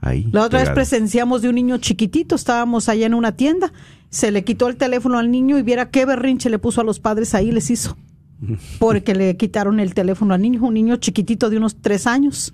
[0.00, 0.28] ahí.
[0.32, 3.72] La otra vez presenciamos de un niño chiquitito, estábamos allá en una tienda,
[4.10, 6.98] se le quitó el teléfono al niño y viera qué berrinche le puso a los
[6.98, 7.96] padres ahí, les hizo.
[8.78, 12.52] Porque le quitaron el teléfono al niño, un niño chiquitito de unos tres años.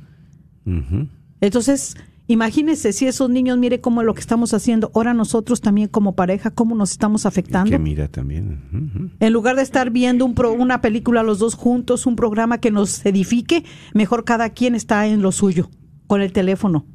[1.41, 1.97] Entonces,
[2.27, 6.15] imagínense si esos niños, mire cómo es lo que estamos haciendo, ahora nosotros también como
[6.15, 7.71] pareja, cómo nos estamos afectando.
[7.71, 9.13] Que mira también.
[9.21, 12.71] En lugar de estar viendo un pro- una película los dos juntos, un programa que
[12.71, 15.71] nos edifique, mejor cada quien está en lo suyo,
[16.07, 16.87] con el teléfono.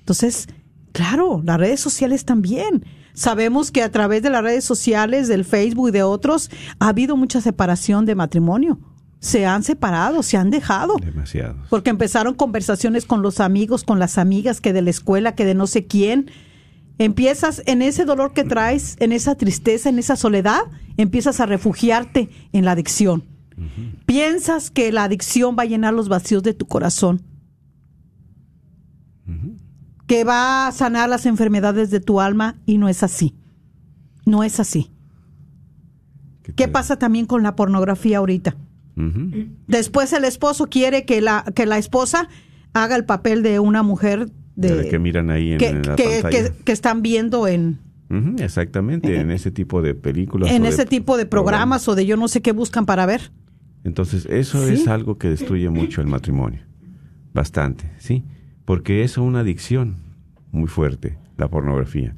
[0.00, 0.48] Entonces,
[0.92, 2.84] claro, las redes sociales también.
[3.14, 7.16] Sabemos que a través de las redes sociales, del Facebook y de otros, ha habido
[7.16, 8.80] mucha separación de matrimonio.
[9.22, 10.96] Se han separado, se han dejado.
[10.96, 11.68] Demasiados.
[11.70, 15.54] Porque empezaron conversaciones con los amigos, con las amigas, que de la escuela, que de
[15.54, 16.28] no sé quién.
[16.98, 20.62] Empiezas en ese dolor que traes, en esa tristeza, en esa soledad,
[20.96, 23.24] empiezas a refugiarte en la adicción.
[24.06, 27.22] Piensas que la adicción va a llenar los vacíos de tu corazón.
[30.08, 33.36] Que va a sanar las enfermedades de tu alma y no es así.
[34.26, 34.90] No es así.
[36.56, 36.72] ¿Qué tal?
[36.72, 38.56] pasa también con la pornografía ahorita?
[39.66, 42.28] Después el esposo quiere que la, que la esposa
[42.74, 46.20] haga el papel de una mujer De que miran ahí en, que, en la que-
[46.22, 46.50] pantalla.
[46.50, 47.78] que- que están viendo en,
[48.38, 50.50] Exactamente, en ese tipo de películas.
[50.50, 53.32] en ese tipo de programas o de yo no sé qué buscan para ver.
[53.84, 54.74] Entonces, eso Sí.
[54.74, 56.60] es algo que destruye mucho el matrimonio.
[57.34, 58.24] Bastante, ¿sí?
[58.64, 59.96] Porque es una adicción
[60.50, 62.14] muy fuerte, la pornografía.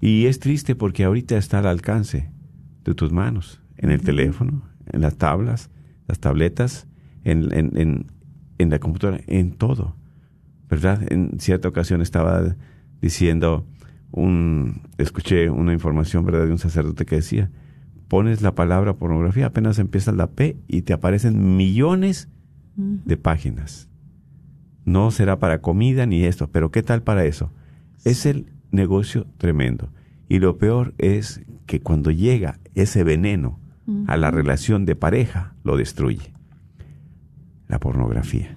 [0.00, 2.30] Y es triste porque ahorita está al alcance
[2.84, 5.70] de tus manos, en el teléfono, en las tablas,
[6.06, 6.86] las tabletas,
[7.24, 8.06] en, en, en,
[8.58, 9.96] en la computadora, en todo.
[10.68, 11.00] ¿Verdad?
[11.12, 12.56] En cierta ocasión estaba
[13.00, 13.66] diciendo
[14.10, 16.46] un escuché una información, ¿verdad?
[16.46, 17.50] de un sacerdote que decía,
[18.08, 22.28] pones la palabra pornografía, apenas empiezas la P y te aparecen millones
[22.76, 23.88] de páginas.
[24.84, 27.52] No será para comida ni esto, pero ¿qué tal para eso?
[28.04, 29.90] Es el negocio tremendo.
[30.28, 33.58] Y lo peor es que cuando llega ese veneno
[34.06, 36.32] a la relación de pareja, lo destruye.
[37.68, 38.56] La pornografía.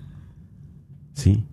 [1.13, 1.45] ¿Sí?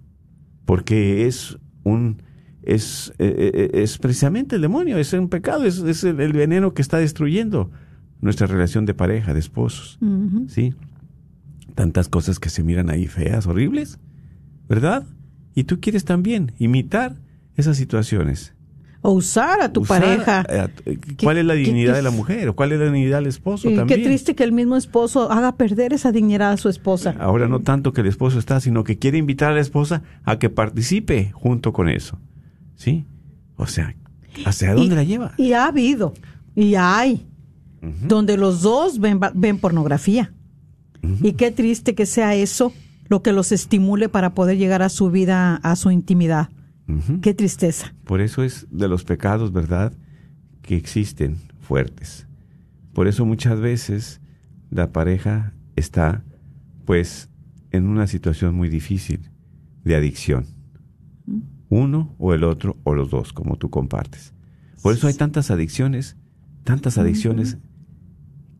[0.64, 2.22] Porque es un
[2.62, 6.72] es, eh, eh, es precisamente el demonio, es un pecado, es, es el, el veneno
[6.72, 7.70] que está destruyendo
[8.20, 9.98] nuestra relación de pareja, de esposos.
[10.48, 10.74] ¿Sí?
[11.74, 13.98] Tantas cosas que se miran ahí feas, horribles,
[14.68, 15.06] ¿verdad?
[15.54, 17.16] Y tú quieres también imitar
[17.56, 18.53] esas situaciones.
[19.06, 20.46] O usar a tu Usar, pareja.
[20.48, 22.48] eh, eh, ¿Cuál es la dignidad de la mujer?
[22.48, 24.00] ¿O cuál es la dignidad del esposo Y también?
[24.00, 27.14] qué triste que el mismo esposo haga perder esa dignidad a su esposa.
[27.20, 30.38] Ahora no tanto que el esposo está, sino que quiere invitar a la esposa a
[30.38, 32.18] que participe junto con eso.
[32.76, 33.04] ¿Sí?
[33.56, 33.94] O sea,
[34.46, 35.32] ¿hacia dónde Y- la lleva?
[35.36, 36.14] Y ha habido,
[36.56, 37.26] y hay,
[38.08, 40.32] donde los dos ven, ven pornografía.
[41.22, 42.72] Y qué triste que sea eso
[43.08, 46.48] lo que los estimule para poder llegar a su vida, a su intimidad.
[47.22, 47.94] Qué tristeza.
[48.04, 49.92] Por eso es de los pecados, ¿verdad?,
[50.62, 52.26] que existen fuertes.
[52.92, 54.20] Por eso muchas veces
[54.70, 56.24] la pareja está,
[56.84, 57.30] pues,
[57.70, 59.30] en una situación muy difícil
[59.84, 60.46] de adicción.
[61.68, 64.32] Uno o el otro o los dos, como tú compartes.
[64.82, 66.16] Por eso hay tantas adicciones,
[66.62, 67.58] tantas adicciones,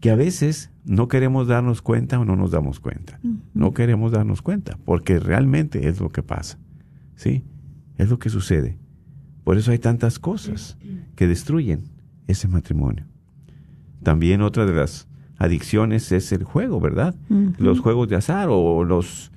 [0.01, 3.21] que a veces no queremos darnos cuenta o no nos damos cuenta.
[3.55, 6.59] No queremos darnos cuenta, porque realmente es lo que pasa.
[7.17, 7.45] ¿Sí?
[7.99, 8.79] Es lo que sucede.
[9.45, 10.77] Por eso hay tantas cosas
[11.17, 11.85] que destruyen
[12.27, 13.07] ese matrimonio.
[14.03, 17.15] También otra de las adicciones es el juego, ¿verdad?
[17.59, 19.31] Los juegos de azar o los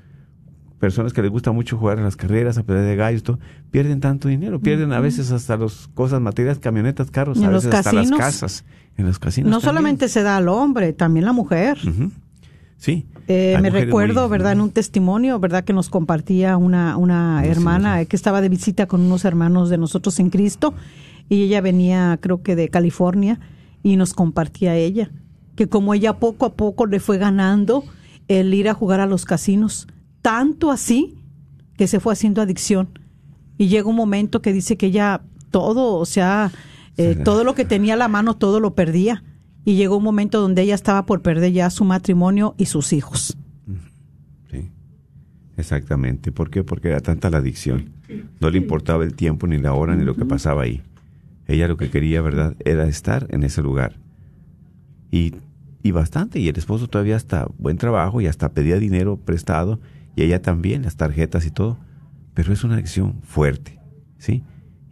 [0.80, 3.40] personas que les gusta mucho jugar a las carreras, a pelear de gallos, todo,
[3.72, 7.94] pierden tanto dinero, pierden a veces hasta las cosas materiales, camionetas, carros, a veces hasta
[7.94, 8.66] las casas.
[8.96, 9.52] En los casinos.
[9.52, 9.70] No también.
[9.70, 11.78] solamente se da al hombre, también la mujer.
[12.78, 13.08] Sí.
[13.28, 14.54] Eh, me recuerdo, muy- ¿verdad?
[14.54, 15.64] En un testimonio, ¿verdad?
[15.64, 18.06] Que nos compartía una, una Sí, hermana sí.
[18.06, 20.74] que estaba de visita con unos hermanos de nosotros en Cristo
[21.30, 23.40] y ella venía, creo que de California,
[23.84, 25.12] y nos compartía ella
[25.56, 27.84] que como ella poco a poco le fue ganando
[28.28, 29.88] el ir a jugar a los casinos,
[30.22, 31.16] tanto así
[31.78, 32.90] que se fue haciendo adicción.
[33.58, 36.52] Y llega un momento que dice que ella todo, o sea,
[36.98, 39.24] eh, todo lo que tenía a la mano, todo lo perdía.
[39.68, 43.38] Y llegó un momento donde ella estaba por perder ya su matrimonio y sus hijos.
[44.50, 44.72] Sí,
[45.58, 46.32] exactamente.
[46.32, 46.64] ¿Por qué?
[46.64, 47.90] Porque era tanta la adicción.
[48.40, 50.84] No le importaba el tiempo, ni la hora, ni lo que pasaba ahí.
[51.48, 53.98] Ella lo que quería, ¿verdad?, era estar en ese lugar.
[55.12, 55.36] Y,
[55.84, 56.40] y bastante.
[56.40, 59.82] Y el esposo todavía hasta buen trabajo y hasta pedía dinero prestado.
[60.16, 61.78] Y ella también, las tarjetas y todo.
[62.34, 63.82] Pero es una adicción fuerte,
[64.18, 64.44] ¿sí?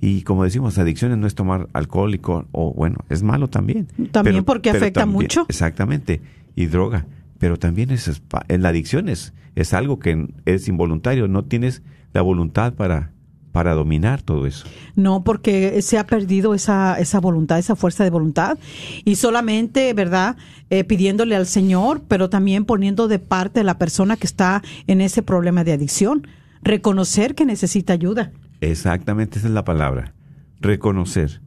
[0.02, 3.88] Y como decimos, adicciones no es tomar alcohólico o, bueno, es malo también.
[4.12, 5.46] También porque afecta también- mucho.
[5.48, 6.22] Exactamente.
[6.56, 7.06] Y droga.
[7.40, 11.28] Pero también es, en la adicción es, es algo que es involuntario.
[11.28, 11.82] No tienes
[12.14, 13.12] la voluntad para,
[13.52, 14.68] para dominar todo eso.
[14.96, 18.58] No, porque se ha perdido esa, esa voluntad, esa fuerza de voluntad.
[19.04, 20.38] Y solamente, ¿verdad?
[20.70, 25.02] Eh, pidiéndole al Señor, pero también poniendo de parte a la persona que está en
[25.02, 26.28] ese problema de adicción.
[26.62, 28.32] Reconocer que necesita ayuda.
[28.72, 30.14] Exactamente, esa es la palabra.
[30.60, 31.42] Reconocer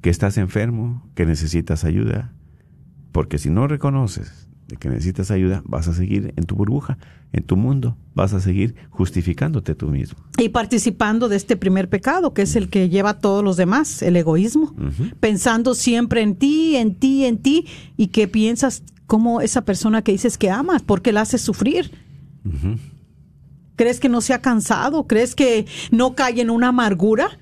[0.00, 2.32] que estás enfermo, que necesitas ayuda.
[3.12, 6.96] Porque si no reconoces de que necesitas ayuda, vas a seguir en tu burbuja,
[7.32, 10.18] en tu mundo, vas a seguir justificándote tú mismo.
[10.38, 14.02] Y participando de este primer pecado, que es el que lleva a todos los demás,
[14.02, 14.74] el egoísmo.
[15.18, 17.66] Pensando siempre en ti, en ti, en ti,
[17.96, 21.90] y que piensas como esa persona que dices que amas, porque la haces sufrir.
[23.80, 25.06] ¿Crees que no se ha cansado?
[25.06, 27.38] ¿Crees que no cae en una amargura?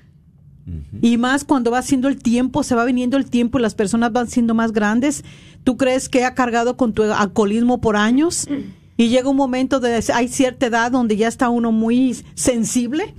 [1.01, 4.13] Y más cuando va siendo el tiempo, se va viniendo el tiempo y las personas
[4.13, 5.25] van siendo más grandes.
[5.65, 8.47] ¿Tú crees que ha cargado con tu alcoholismo por años?
[8.95, 13.13] Y llega un momento de hay cierta edad donde ya está uno muy sensible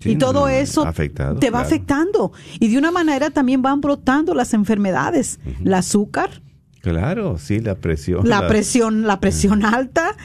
[0.00, 1.66] Sí, y todo no, eso afectado, te va claro.
[1.66, 2.32] afectando.
[2.58, 5.40] Y de una manera también van brotando las enfermedades.
[5.62, 6.40] El azúcar,
[6.80, 8.26] Claro, sí, la presión.
[8.26, 10.16] la presión, la presión alta.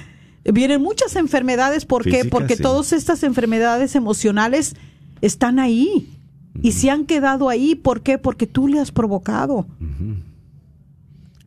[0.44, 2.26] Vienen muchas enfermedades, ¿por qué?
[2.26, 2.64] Porque sí.
[2.64, 4.76] todas estas enfermedades emocionales
[5.22, 6.10] están ahí
[6.62, 8.18] y se han quedado ahí, ¿por qué?
[8.18, 9.68] Porque tú le has provocado.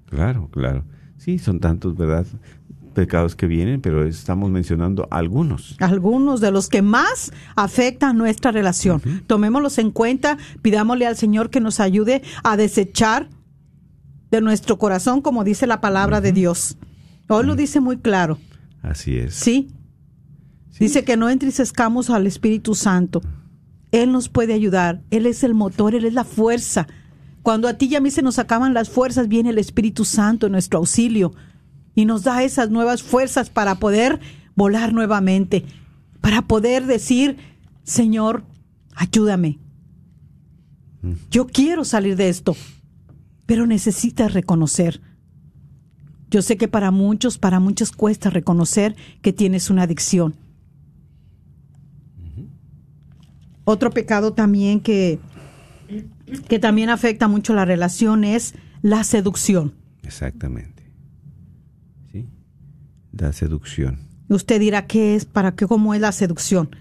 [0.07, 0.85] Claro, claro.
[1.19, 2.27] Sí, son tantos, ¿verdad?
[2.95, 5.77] Pecados que vienen, pero estamos mencionando algunos.
[5.81, 9.03] Algunos de los que más afectan nuestra relación.
[9.27, 13.29] Tomémoslos en cuenta, pidámosle al Señor que nos ayude a desechar
[14.31, 16.77] de nuestro corazón, como dice la palabra de Dios.
[17.29, 18.39] Hoy lo dice muy claro,
[18.85, 19.35] Así es.
[19.35, 19.69] ¿sí?
[20.71, 20.85] Sí.
[20.85, 23.23] Dice que no entristezcamos al Espíritu Santo.
[23.93, 25.03] Él nos puede ayudar.
[25.11, 26.87] Él es el motor, Él es la fuerza.
[27.43, 30.47] Cuando a ti y a mí se nos acaban las fuerzas, viene el Espíritu Santo
[30.47, 31.33] en nuestro auxilio
[31.95, 34.21] y nos da esas nuevas fuerzas para poder
[34.57, 35.65] volar nuevamente,
[36.21, 37.37] para poder decir,
[37.83, 38.45] Señor,
[38.95, 39.59] ayúdame.
[41.31, 42.57] Yo quiero salir de esto,
[43.47, 45.03] pero necesitas reconocer.
[46.35, 50.35] Yo sé que para muchos, para muchos cuesta reconocer que tienes una adicción.
[53.63, 55.21] Otro pecado también que,
[56.49, 59.75] que también afecta mucho la relación es la seducción.
[60.03, 60.91] Exactamente.
[62.11, 62.29] Sí.
[63.13, 64.01] La seducción.
[64.29, 66.75] Usted dirá qué es, para qué, cómo es la seducción.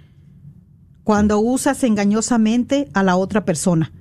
[1.04, 3.92] Cuando usas engañosamente a la otra persona.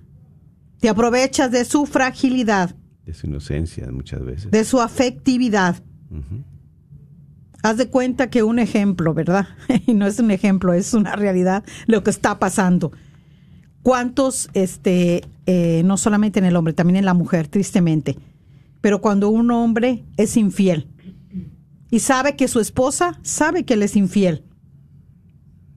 [0.81, 2.75] Te aprovechas de su fragilidad,
[3.07, 4.51] De su inocencia muchas veces.
[4.51, 5.83] de su afectividad.
[7.63, 9.49] Haz de cuenta que un ejemplo, ¿verdad?
[9.87, 12.93] Y no es un ejemplo, es una realidad lo que está pasando.
[13.83, 18.17] ¿Cuántos, este, eh, no solamente en el hombre, también en la mujer, tristemente,
[18.81, 20.89] pero cuando un hombre es infiel
[21.91, 24.45] y sabe que su esposa sabe que él es infiel,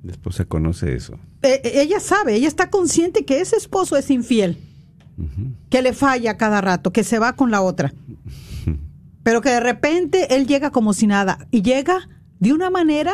[0.03, 1.13] La esposa conoce eso.
[1.41, 4.57] eh, eh, ella sabe, ella está consciente que ese esposo es infiel,
[5.69, 7.93] que le falla cada rato, que se va con la otra,
[9.23, 12.09] pero que de repente él llega como si nada y llega
[12.39, 13.13] de una manera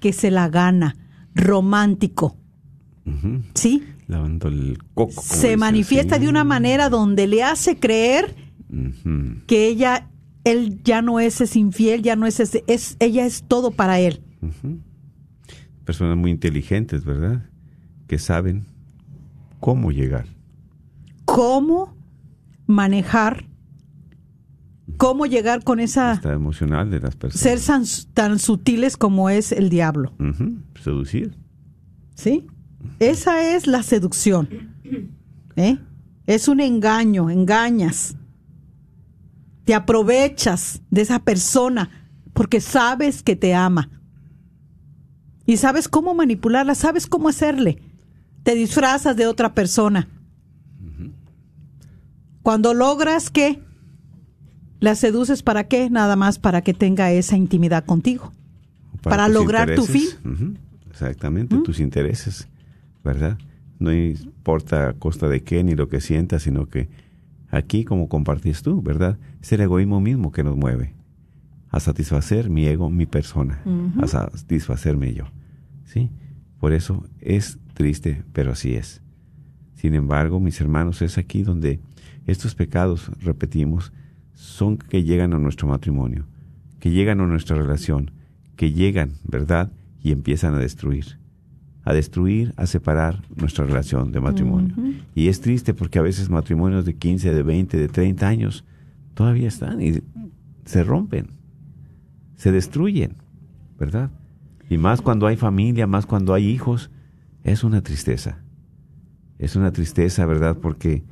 [0.00, 0.96] que se la gana,
[1.34, 2.36] romántico.
[3.54, 3.82] ¿sí?
[4.06, 5.14] Lavando el coco.
[5.16, 8.34] como Se manifiesta de una manera donde le hace creer
[9.46, 10.08] que ella,
[10.44, 13.98] él ya no es, es infiel, ya no es, ese- es, ella es todo para
[14.00, 14.22] él.
[15.84, 17.44] Personas muy inteligentes, ¿verdad?
[18.06, 18.64] Que saben
[19.60, 20.26] cómo llegar.
[21.32, 21.96] Cómo
[22.66, 23.46] manejar,
[24.98, 27.40] cómo llegar con esa Está emocional de las personas.
[27.40, 30.12] ser tan, tan sutiles como es el diablo.
[30.82, 31.34] Seducir.
[32.14, 32.46] ¿Sí?
[32.98, 34.74] Esa es la seducción.
[35.56, 35.78] ¿eh?
[36.26, 38.14] Es un engaño, engañas.
[39.64, 43.88] Te aprovechas de esa persona porque sabes que te ama.
[45.46, 47.78] Y sabes cómo manipularla, sabes cómo hacerle.
[48.42, 50.08] Te disfrazas de otra persona.
[52.42, 53.60] Cuando logras que
[54.80, 55.90] la seduces para qué?
[55.90, 58.32] Nada más para que tenga esa intimidad contigo.
[59.02, 59.82] Para lograr tu.
[59.82, 60.54] Ujú,
[60.90, 62.48] Exactamente, tus intereses,
[63.02, 63.38] ¿verdad?
[63.78, 66.88] No importa a costa de qué ni lo que sientas, sino que
[67.50, 69.18] aquí, como compartís tú, ¿verdad?
[69.40, 70.94] Es el egoísmo mismo que nos mueve
[71.70, 73.62] a satisfacer mi ego, mi persona,
[74.00, 75.24] a satisfacerme yo.
[75.84, 76.10] ¿Sí?
[76.60, 79.00] Por eso es triste, pero así es.
[79.74, 81.80] Sin embargo, mis hermanos, es aquí donde
[82.26, 83.92] estos pecados, repetimos,
[84.34, 86.26] son que llegan a nuestro matrimonio,
[86.80, 88.10] que llegan a nuestra relación,
[88.56, 89.72] que llegan, ¿verdad?
[90.02, 91.18] Y empiezan a destruir,
[91.84, 94.74] a destruir, a separar nuestra relación de matrimonio.
[95.14, 98.64] Y es triste porque a veces matrimonios de 15, de 20, de 30 años
[99.14, 100.00] todavía están y
[100.64, 101.30] se rompen,
[102.36, 103.14] se destruyen,
[103.78, 104.10] ¿verdad?
[104.68, 106.90] Y más cuando hay familia, más cuando hay hijos,
[107.44, 108.38] es una tristeza.
[109.38, 110.56] Es una tristeza, ¿verdad?
[110.56, 111.02] Porque,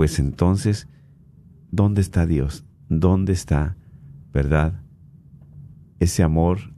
[0.00, 0.88] pues entonces,
[1.70, 2.64] ¿dónde está Dios?
[2.88, 3.76] ¿Dónde está,
[4.32, 4.80] verdad?
[5.98, 6.72] Ese amor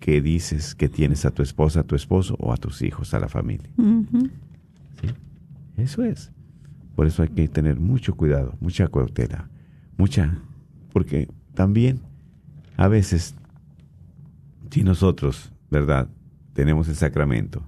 [0.00, 3.20] que dices que tienes a tu esposa, a tu esposo o a tus hijos, a
[3.20, 3.70] la familia.
[3.78, 4.28] Ujú.
[5.76, 6.32] Eso es.
[6.96, 9.48] Por eso hay que tener mucho cuidado, mucha cautela,
[9.96, 10.36] mucha,
[10.92, 12.00] porque también
[12.76, 13.36] a veces,
[14.68, 16.08] si nosotros, ¿verdad?,
[16.54, 17.62] tenemos el sacramento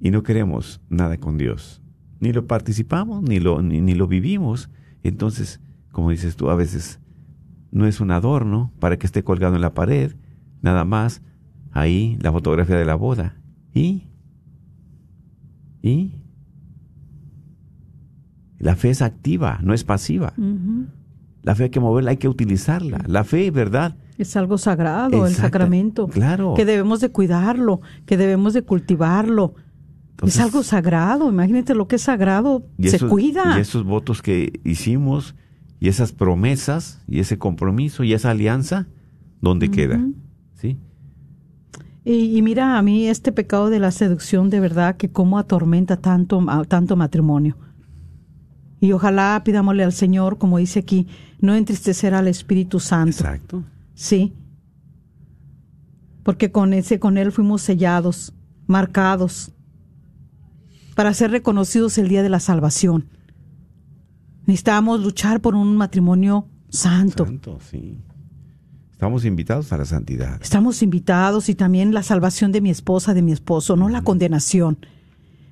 [0.00, 1.80] y no queremos nada con Dios,
[2.20, 4.70] ni lo participamos, ni lo, ni, ni lo vivimos,
[5.02, 5.60] entonces,
[5.92, 7.00] como dices tú, a veces
[7.70, 10.12] no es un adorno para que esté colgado en la pared,
[10.62, 11.22] nada más
[11.72, 13.36] ahí la fotografía de la boda.
[13.74, 14.04] ¿Y?
[15.82, 16.12] ¿Y?
[18.58, 20.32] La fe es activa, no es pasiva.
[21.42, 23.04] La fe hay que moverla, hay que utilizarla.
[23.06, 23.96] La fe, ¿verdad?
[24.18, 26.08] Es algo sagrado, el sacramento.
[26.08, 26.54] claro.
[26.54, 29.54] Que debemos de cuidarlo, que debemos de cultivarlo.
[30.16, 31.28] Entonces- es algo sagrado.
[31.28, 32.66] Imagínate lo que es sagrado.
[32.78, 33.56] Y se esos- cuida.
[33.58, 35.34] Y esos votos que hicimos,
[35.78, 38.86] y esas promesas, y ese compromiso, y esa alianza,
[39.42, 40.00] ¿dónde queda?
[40.54, 40.78] ¿Sí?
[42.04, 45.96] Y, y mira, a mí este pecado de la seducción, de verdad, que cómo atormenta
[45.98, 47.56] tanto, tanto matrimonio.
[48.80, 51.08] Y ojalá pidámosle al Señor, como dice aquí,
[51.40, 53.10] no entristecer al Espíritu Santo.
[53.10, 53.64] Exacto.
[53.94, 54.32] Sí.
[56.22, 58.32] Porque con ese, con él fuimos sellados,
[58.66, 59.52] marcados,
[60.96, 63.10] para ser reconocidos el día de la salvación.
[64.46, 67.26] Necesitábamos luchar por un matrimonio santo.
[67.26, 67.98] Santo, sí.
[68.92, 70.40] Estamos invitados a la santidad.
[70.42, 74.78] Estamos invitados y también la salvación de mi esposa, de mi esposo, no la condenación.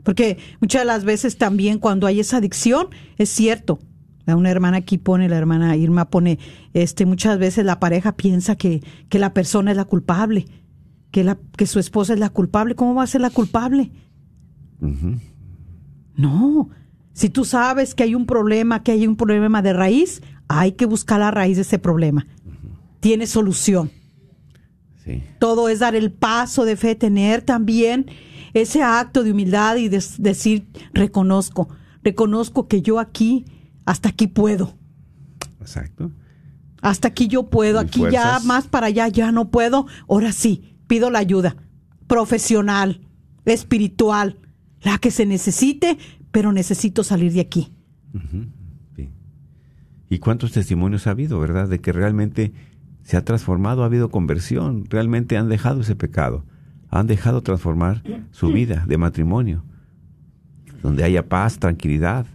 [0.03, 2.87] Porque muchas de las veces también cuando hay esa adicción,
[3.19, 3.81] es cierto.
[4.27, 6.39] Una hermana aquí pone, la hermana Irma pone,
[6.73, 10.47] este, muchas veces la pareja piensa que, que la persona es la culpable,
[11.11, 12.75] que, la, que su esposa es la culpable.
[12.75, 13.93] ¿Cómo va a ser la culpable?
[16.17, 16.71] No.
[17.13, 20.87] Si tú sabes que hay un problema, que hay un problema de raíz, hay que
[20.87, 22.27] buscar la raíz de ese problema.
[23.01, 23.91] Tiene solución.
[25.05, 25.23] Sí.
[25.39, 28.07] Todo es dar el paso de fe, tener también
[28.55, 31.69] ese acto de humildad y decir, reconozco,
[32.03, 33.45] reconozco que yo aquí,
[33.85, 34.79] hasta aquí puedo,
[35.61, 36.13] Exacto.
[36.81, 40.77] hasta aquí yo puedo, Mis aquí ya más para allá ya no puedo, ahora sí,
[40.87, 41.57] pido la ayuda
[42.07, 43.01] profesional,
[43.45, 44.39] espiritual,
[44.85, 45.99] la que se necesite,
[46.31, 47.73] pero necesito salir de aquí.
[48.95, 49.09] Sí.
[50.09, 51.69] ¿Y cuántos testimonios ha habido, verdad?
[51.69, 52.53] De que realmente
[53.03, 56.45] se ha transformado, ha habido conversión, realmente han dejado ese pecado,
[56.91, 59.65] han dejado transformar su vida de matrimonio,
[60.83, 62.27] donde haya paz, tranquilidad.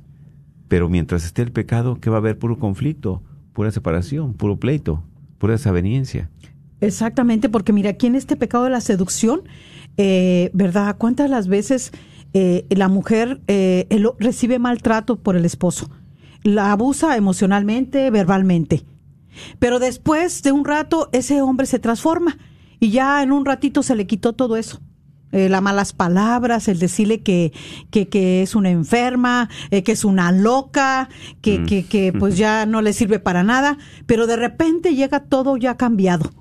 [0.67, 2.37] Pero mientras esté el pecado, ¿qué va a haber?
[2.37, 3.23] Puro conflicto,
[3.53, 5.03] pura separación, puro pleito,
[5.37, 6.29] pura desaveniencia.
[6.81, 9.41] Exactamente, porque mira, aquí en este pecado de la seducción,
[9.97, 10.95] eh, ¿verdad?
[10.97, 11.91] ¿Cuántas las veces
[12.34, 15.89] eh, la mujer eh, el- recibe maltrato por el esposo?
[16.43, 18.86] La abusa emocionalmente, verbalmente.
[19.59, 22.38] Pero después de un rato, ese hombre se transforma
[22.80, 24.82] y ya en un ratito se le quitó todo eso.
[25.32, 27.53] Eh, las malas palabras, el decirle que,
[27.91, 31.07] que, que es una enferma, eh, que es una loca,
[31.41, 33.77] que, que, que pues ya no le sirve para nada,
[34.07, 36.32] pero de repente llega todo ya cambiado,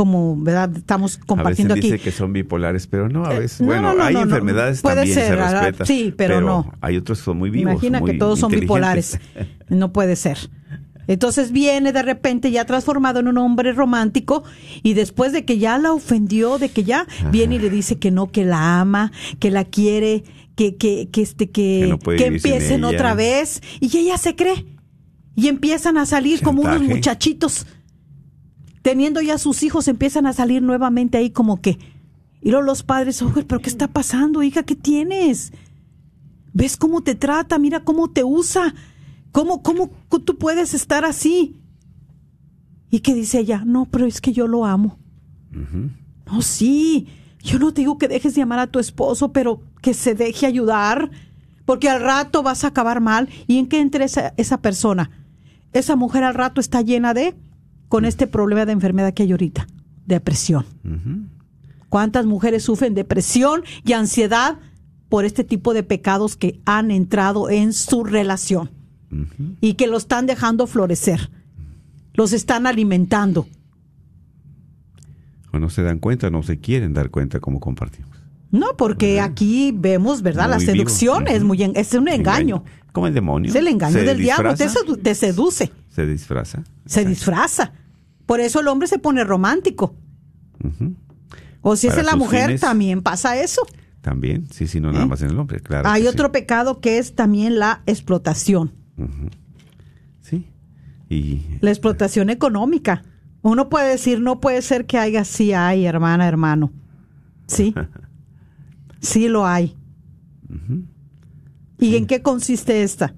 [0.00, 1.82] como verdad estamos A veces compartiendo aquí.
[1.90, 4.80] dice que son bipolares, pero no, a Eh, veces, no, bueno, no, no, hay enfermedades
[4.80, 5.60] Puede también, ser, se ¿verdad?
[5.60, 5.84] respeta.
[5.84, 6.72] Sí, pero no.
[6.80, 7.70] Hay otros que son muy vivos.
[7.72, 9.20] Imagina muy que todos son bipolares.
[9.68, 10.38] No puede ser.
[11.06, 14.42] Entonces viene de repente ya transformado en un hombre romántico
[14.82, 18.10] y después de que ya la ofendió, de que ya viene y le dice que
[18.10, 20.24] no, que la ama, que la quiere,
[20.56, 24.64] que, que, que este, que, Que no empiecen otra vez y ella se cree
[25.36, 27.66] y empiezan a salir como unos muchachitos
[28.82, 31.78] teniendo ya sus hijos empiezan a salir nuevamente ahí como que
[32.42, 34.62] y luego los padres, oye, pero ¿qué está pasando, hija?
[34.62, 35.52] ¿Qué tienes?
[36.52, 37.58] ¿Ves cómo te trata?
[37.58, 38.74] Mira cómo te usa.
[39.30, 39.90] ¿Cómo, cómo
[40.24, 41.56] tú puedes estar así?
[42.90, 43.62] ¿Y qué dice ella?
[43.64, 44.98] No, pero es que yo lo amo.
[46.26, 47.08] No, sí.
[47.42, 50.46] Yo no te digo que dejes de amar a tu esposo, pero que se deje
[50.46, 51.10] ayudar,
[51.64, 53.28] porque al rato vas a acabar mal.
[53.46, 55.10] ¿Y en qué entra esa, esa persona?
[55.72, 57.36] Esa mujer al rato está llena de,
[57.90, 59.66] con este problema de enfermedad que hay ahorita,
[60.06, 60.64] depresión.
[61.88, 64.58] ¿Cuántas mujeres sufren depresión y ansiedad
[65.08, 68.70] por este tipo de pecados que han entrado en su relación
[69.60, 71.30] y que lo están dejando florecer?
[72.14, 73.48] Los están alimentando.
[75.52, 78.08] O no se dan cuenta, no se quieren dar cuenta como compartimos.
[78.52, 80.48] No, porque aquí vemos, ¿verdad?
[80.48, 80.72] La Muy vivo.
[80.76, 81.46] seducción es Ujú.
[81.46, 82.64] muy en- es un engaño.
[82.92, 83.50] Como el demonio.
[83.50, 86.62] Es el engaño del diablo, te, disfraza, sedu- te seduce, Se disfraza.
[86.86, 87.72] se disfraza.
[88.26, 89.94] Por eso el hombre se pone romántico.
[91.62, 92.60] O si Para es la mujer, fines.
[92.60, 93.62] también pasa eso.
[94.00, 95.08] También, sí, sí, no nada ¿Eh?
[95.08, 95.88] más en el hombre, claro.
[95.88, 96.32] Hay otro sí.
[96.32, 98.72] pecado que es también la explotación.
[100.20, 100.46] Sí.
[101.08, 103.02] Y La explotación económica.
[103.42, 106.72] Uno puede decir, no puede ser que haya, sí hay, hermana, hermano.
[107.46, 107.74] Sí.
[109.02, 109.74] Sí lo hay.
[111.80, 113.14] ¿Y en qué consiste esta?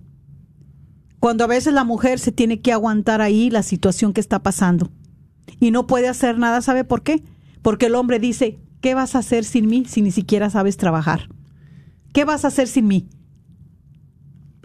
[1.19, 4.91] Cuando a veces la mujer se tiene que aguantar ahí la situación que está pasando
[5.61, 7.23] y no puede hacer nada, ¿sabe por qué?
[7.63, 11.29] Porque el hombre dice, ¿qué vas a hacer sin mí si ni siquiera sabes trabajar?
[12.13, 13.09] ¿Qué vas a hacer sin mí?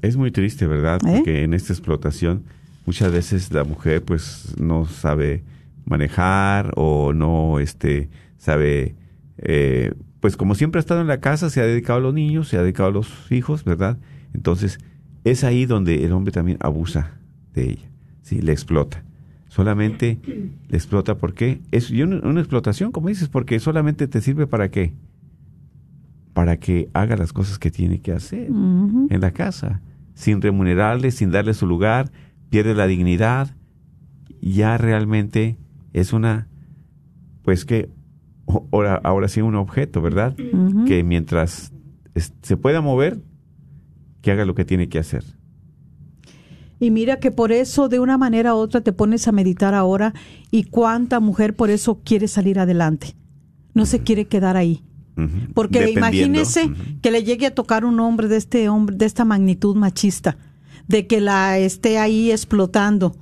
[0.02, 1.00] es muy triste, ¿verdad?
[1.06, 1.18] ¿Eh?
[1.18, 2.44] Porque en esta explotación
[2.86, 5.44] muchas veces la mujer pues no sabe
[5.86, 8.96] manejar o no este sabe
[9.38, 12.48] eh, pues como siempre ha estado en la casa se ha dedicado a los niños
[12.48, 13.98] se ha dedicado a los hijos verdad
[14.34, 14.80] entonces
[15.24, 17.20] es ahí donde el hombre también abusa
[17.54, 17.90] de ella
[18.28, 19.04] sí le explota.
[19.48, 24.70] Solamente le explota porque es una, una explotación como dices porque solamente te sirve para
[24.70, 24.94] qué
[26.34, 29.82] para que haga las cosas que tiene que hacer en la casa,
[30.14, 32.12] sin remunerarle, sin darle su lugar,
[32.52, 33.56] pierde la dignidad,
[34.40, 35.58] ya realmente
[35.94, 36.48] es una,
[37.42, 37.90] pues que,
[38.72, 40.36] ahora, ahora sí un objeto, ¿verdad?
[40.86, 41.72] Que mientras
[42.42, 43.22] se pueda mover,
[44.22, 45.24] que haga lo que tiene que hacer.
[46.80, 50.14] Y mira que por eso de una manera u otra te pones a meditar ahora
[50.52, 53.16] y cuánta mujer por eso quiere salir adelante.
[53.74, 54.84] No se quiere quedar ahí.
[55.56, 56.70] Porque imagínese
[57.02, 60.38] que le llegue a tocar un hombre de este hombre de esta magnitud machista,
[60.88, 63.16] de que la esté ahí explotando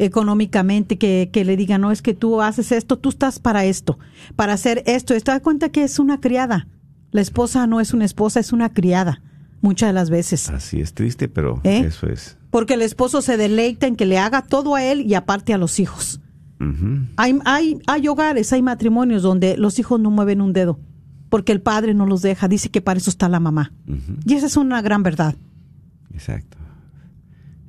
[0.00, 3.98] económicamente, que, que le diga, no, es que tú haces esto, tú estás para esto,
[4.34, 5.14] para hacer esto.
[5.14, 6.66] ¿Te das cuenta que es una criada?
[7.10, 9.22] La esposa no es una esposa, es una criada,
[9.60, 10.48] muchas de las veces.
[10.48, 11.84] Así es triste, pero ¿Eh?
[11.86, 12.38] eso es.
[12.50, 15.58] Porque el esposo se deleita en que le haga todo a él y aparte a
[15.58, 16.20] los hijos.
[17.16, 20.78] Hay, hay, hay hogares, hay matrimonios donde los hijos no mueven un dedo,
[21.30, 23.72] porque el padre no los deja, dice que para eso está la mamá.
[24.26, 25.36] Y esa es una gran verdad.
[26.12, 26.58] Exacto.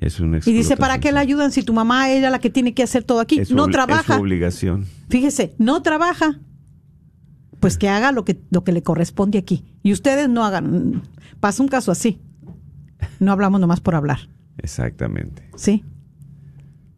[0.01, 2.81] Es Y dice, ¿para qué la ayudan si tu mamá era la que tiene que
[2.83, 3.39] hacer todo aquí?
[3.39, 4.15] Es no obli- Es trabaja.
[4.15, 4.85] su obligación.
[5.09, 6.39] Fíjese, no trabaja.
[7.59, 9.63] Pues que haga lo que, lo que le corresponde aquí.
[9.83, 11.03] Y ustedes no hagan.
[11.39, 12.19] Pasa un caso así.
[13.19, 14.27] No hablamos nomás por hablar.
[14.57, 15.43] Exactamente.
[15.55, 15.83] ¿Sí?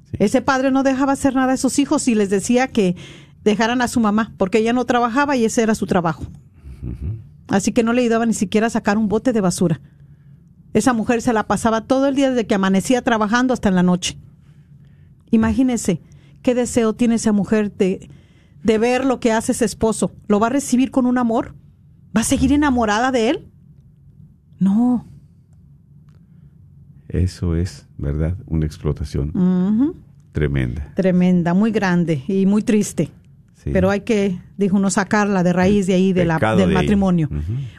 [0.10, 0.18] Sí.
[0.20, 2.96] Ese padre no dejaba hacer nada a esos hijos y les decía que
[3.44, 6.26] dejaran a su mamá, porque ella no trabajaba y ese era su trabajo.
[7.50, 9.82] Así que no le ayudaba ni siquiera a sacar un bote de basura.
[10.74, 13.84] Esa mujer se la pasaba todo el día desde que amanecía trabajando hasta en la
[13.84, 14.18] noche.
[15.32, 16.02] Imagínese
[16.42, 18.10] qué deseo tiene esa mujer de,
[18.64, 20.12] de ver lo que hace ese esposo.
[20.28, 21.56] ¿Lo va a recibir con un amor?
[22.16, 23.48] ¿Va a seguir enamorada de él?
[24.60, 25.08] No.
[27.08, 28.38] Eso es, ¿verdad?
[28.48, 29.32] Una explotación
[30.32, 30.92] tremenda.
[30.96, 33.12] Tremenda, muy grande y muy triste.
[33.54, 33.70] Sí.
[33.72, 36.76] Pero hay que, dijo uno, sacarla de raíz de ahí de la, Pecado del de
[36.76, 37.30] matrimonio.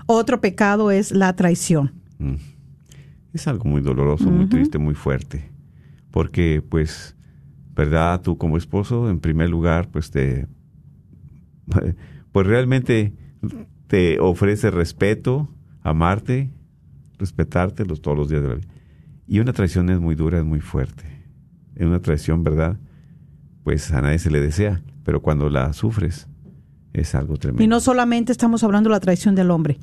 [0.06, 1.92] Otro pecado es la traición.
[3.34, 5.50] Es algo muy doloroso, muy triste, muy fuerte.
[6.10, 7.16] Porque, pues,
[7.74, 8.22] ¿verdad?
[8.22, 10.46] Tú como esposo, en primer lugar, pues te...
[12.30, 13.12] Pues realmente
[13.88, 15.48] te ofrece respeto,
[15.82, 16.50] amarte,
[17.18, 18.68] respetarte los, todos los días de la vida.
[19.26, 21.04] Y una traición es muy dura, es muy fuerte.
[21.74, 22.78] En una traición, ¿verdad?
[23.62, 26.28] Pues a nadie se le desea, pero cuando la sufres
[26.92, 27.64] es algo tremendo.
[27.64, 29.78] Y no solamente estamos hablando de la traición del hombre.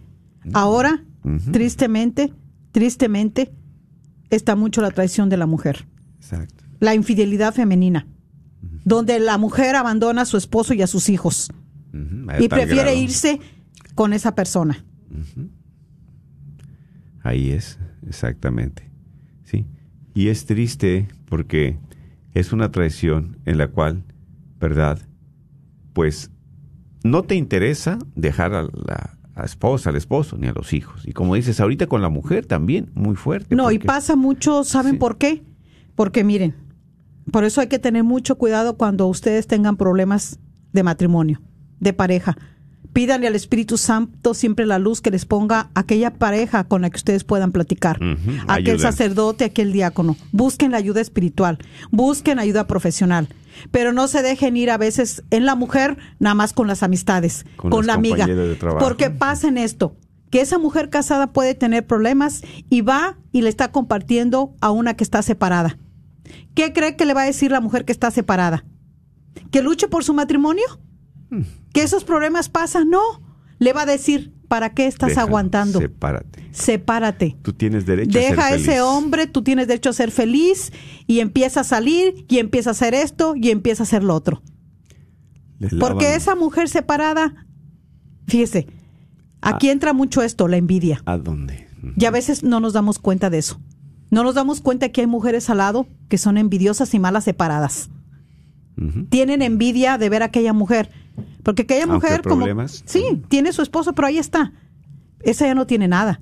[0.53, 1.03] Ahora,
[1.51, 2.33] tristemente,
[2.71, 3.51] tristemente,
[4.29, 5.85] está mucho la traición de la mujer.
[6.17, 6.63] Exacto.
[6.79, 8.07] la infidelidad femenina,
[8.83, 11.51] donde la mujer abandona a su esposo y a sus hijos
[12.39, 12.97] y prefiere grado.
[12.97, 13.39] irse
[13.95, 14.83] con esa persona.
[17.21, 18.89] Ahí es, exactamente.
[19.43, 19.67] Sí.
[20.13, 21.77] Y es triste porque
[22.33, 24.03] es una traición en la cual,
[24.59, 24.99] ¿verdad?
[25.93, 26.31] Pues
[27.03, 31.03] no te interesa dejar a la a esposa, al esposo, ni a los hijos.
[31.07, 33.55] Y como dices, ahorita con la mujer también, muy fuerte.
[33.55, 34.97] No, y pasa mucho, ¿saben Sí.
[34.97, 35.43] por qué?
[35.95, 36.55] Porque miren,
[37.31, 40.39] por eso hay que tener mucho cuidado cuando ustedes tengan problemas
[40.73, 41.41] de matrimonio,
[41.79, 42.37] de pareja.
[42.93, 46.97] Pídanle al Espíritu Santo siempre la luz que les ponga aquella pareja con la que
[46.97, 47.99] ustedes puedan platicar.
[48.47, 50.17] Aquel sacerdote, aquel diácono.
[50.31, 51.57] Busquen la ayuda espiritual,
[51.91, 53.29] busquen ayuda profesional.
[53.71, 57.45] Pero no se dejen ir a veces en la mujer nada más con las amistades,
[57.57, 58.25] Con la amiga.
[58.25, 58.85] de trabajo.
[58.85, 59.95] Porque pasen esto,
[60.29, 64.95] que esa mujer casada puede tener problemas y va y le está compartiendo a una
[64.95, 65.77] que está separada.
[66.55, 68.65] ¿Qué cree que le va a decir la mujer que está separada?
[69.51, 70.63] ¿Que luche por su matrimonio?
[71.73, 72.89] ¿Que esos problemas pasan?
[72.89, 72.99] No.
[73.59, 75.79] Le va a decir, ¿para qué estás aguantando?
[75.79, 76.47] Sepárate.
[76.51, 77.37] Sepárate.
[77.41, 78.67] Tú tienes derecho a ser Deja a feliz.
[78.67, 80.73] ese hombre, tú tienes derecho a ser feliz
[81.07, 84.41] y empieza a salir y empieza a hacer esto y empieza a hacer lo otro.
[85.79, 87.45] Porque lavan- esa mujer separada,
[88.27, 88.67] fíjese,
[89.41, 91.01] aquí entra mucho esto, la envidia.
[91.05, 91.67] ¿A dónde?
[91.95, 93.61] Y a veces no nos damos cuenta de eso.
[94.09, 97.89] No nos damos cuenta que hay mujeres al lado que son envidiosas y malas separadas.
[99.09, 100.89] Tienen envidia de ver a aquella mujer.
[101.43, 102.45] Porque aquella Aunque mujer, como.
[102.67, 104.53] Sí, tiene su esposo, pero ahí está.
[105.21, 106.21] Esa ya no tiene nada.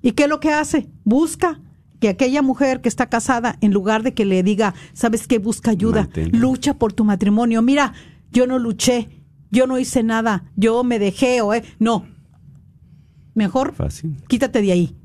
[0.00, 0.88] ¿Y qué es lo que hace?
[1.04, 1.60] Busca
[2.00, 5.38] que aquella mujer que está casada, en lugar de que le diga, ¿sabes qué?
[5.38, 6.38] Busca ayuda, Mantenga.
[6.38, 7.60] lucha por tu matrimonio.
[7.60, 7.92] Mira,
[8.30, 9.08] yo no luché,
[9.50, 11.52] yo no hice nada, yo me dejé o...
[11.54, 11.64] eh".
[11.80, 12.06] No.
[13.34, 14.16] Mejor Fácil.
[14.28, 14.96] quítate de ahí.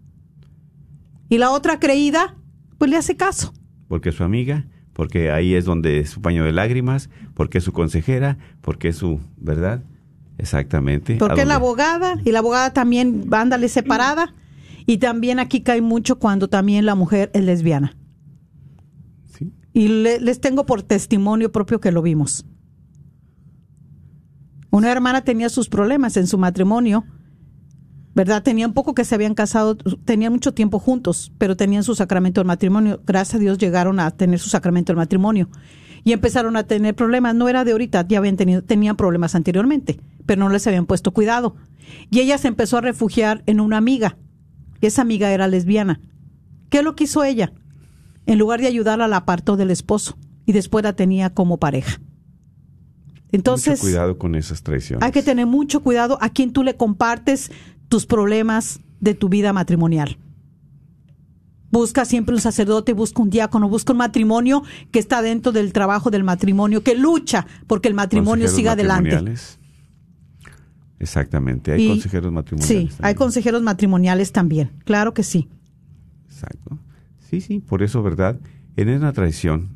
[1.30, 2.36] Y la otra creída,
[2.78, 3.54] pues le hace caso.
[3.88, 7.72] Porque su amiga, porque ahí es donde es su paño de lágrimas, porque es su
[7.74, 9.84] consejera, porque es su, ¿verdad?
[10.38, 11.16] Exactamente.
[11.18, 14.34] Porque ¿A es la abogada y la abogada también ándale separada.
[14.86, 17.96] Y también aquí cae mucho cuando también la mujer es lesbiana.
[19.34, 19.54] Sí.
[19.72, 22.46] Y le- les tengo por testimonio propio que lo vimos.
[24.72, 27.06] Una hermana tenía sus problemas en su matrimonio,
[28.16, 28.44] ¿verdad?
[28.44, 32.48] Tenían poco que se habían casado, tenían mucho tiempo juntos, pero tenían su sacramento del
[32.48, 33.02] matrimonio.
[33.06, 35.50] Gracias a Dios llegaron a tener su sacramento del matrimonio.
[36.04, 40.00] Y empezaron a tener problemas, no era de ahorita, ya habían tenido, tenían problemas anteriormente,
[40.26, 41.56] pero no les habían puesto cuidado.
[42.10, 44.18] Y ella se empezó a refugiar en una amiga,
[44.82, 46.02] y esa amiga era lesbiana.
[46.70, 47.54] ¿Qué es lo que hizo ella?
[48.26, 52.02] En lugar de ayudarla, la apartó del esposo y después la tenía como pareja.
[53.32, 55.04] Entonces, Mucho cuidado con esas traiciones.
[55.04, 57.52] hay que tener mucho cuidado a quien tú le compartes
[57.94, 60.18] tus problemas de tu vida matrimonial.
[61.70, 66.10] Busca siempre un sacerdote, busca un diácono, busca un matrimonio que está dentro del trabajo
[66.10, 69.10] del matrimonio, que lucha porque el matrimonio siga adelante.
[69.12, 69.60] matrimoniales.
[70.98, 72.68] Exactamente, hay Y- consejeros matrimoniales.
[72.68, 73.16] Sí, hay también.
[73.16, 75.48] consejeros matrimoniales también, claro que sí.
[76.26, 76.80] Exacto.
[77.30, 78.40] Sí, sí, por eso, ¿verdad?
[78.76, 79.70] En una traición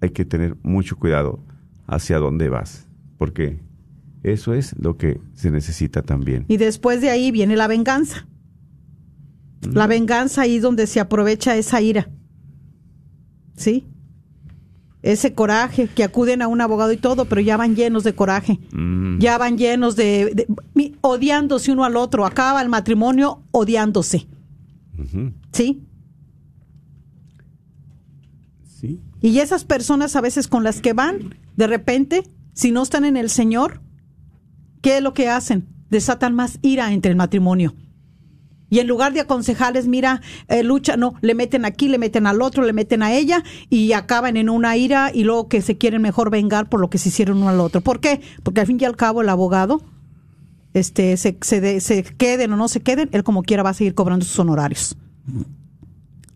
[0.00, 1.40] hay que tener mucho cuidado
[1.88, 2.86] hacia dónde vas,
[3.18, 3.58] porque
[4.24, 6.44] eso es lo que se necesita también.
[6.48, 8.26] Y después de ahí viene la venganza.
[9.72, 12.10] La venganza ahí donde se aprovecha esa ira.
[13.56, 13.86] ¿Sí?
[15.02, 18.58] Ese coraje, que acuden a un abogado y todo, pero ya van llenos de coraje.
[18.72, 20.46] Mm, Ya van llenos de,
[21.02, 22.24] odiándose uno al otro.
[22.26, 24.26] Acaba el matrimonio odiándose.
[25.52, 25.82] ¿Sí?
[28.80, 32.22] Sí, Y esas personas a veces con las que van, de repente,
[32.54, 33.80] si no están en el Señor,
[34.84, 35.66] ¿qué es lo que hacen?
[35.88, 37.74] Desatan más ira entre el matrimonio.
[38.68, 42.42] Y en lugar de aconsejarles, mira, eh, lucha, no, le meten aquí, le meten al
[42.42, 46.02] otro, le meten a ella y acaban en una ira y luego que se quieren
[46.02, 47.80] mejor vengar por lo que se hicieron uno al otro.
[47.80, 48.20] ¿Por qué?
[48.42, 49.80] Porque al fin y al cabo el abogado,
[50.74, 53.74] este, se, se, de- se queden o no se queden, él como quiera va a
[53.74, 54.96] seguir cobrando sus honorarios.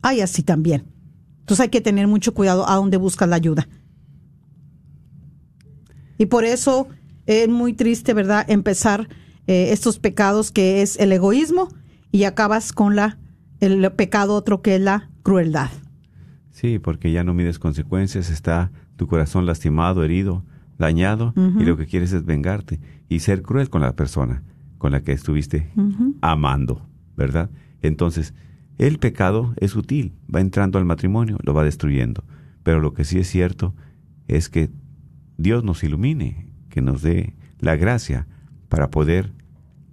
[0.00, 0.84] Hay así también.
[1.40, 3.68] Entonces hay que tener mucho cuidado a dónde buscas la ayuda.
[6.18, 6.88] Y por eso
[7.28, 9.08] es muy triste, ¿verdad?, empezar
[9.46, 11.68] eh, estos pecados que es el egoísmo
[12.10, 13.18] y acabas con la
[13.60, 15.70] el pecado otro que es la crueldad.
[16.52, 20.44] sí, porque ya no mides consecuencias, está tu corazón lastimado, herido,
[20.78, 24.42] dañado, y lo que quieres es vengarte y ser cruel con la persona
[24.78, 25.70] con la que estuviste
[26.20, 27.50] amando, ¿verdad?
[27.82, 28.32] Entonces,
[28.78, 32.24] el pecado es sutil, va entrando al matrimonio, lo va destruyendo.
[32.62, 33.74] Pero lo que sí es cierto
[34.28, 34.70] es que
[35.36, 38.26] Dios nos ilumine, que nos dé la gracia
[38.68, 39.32] para poder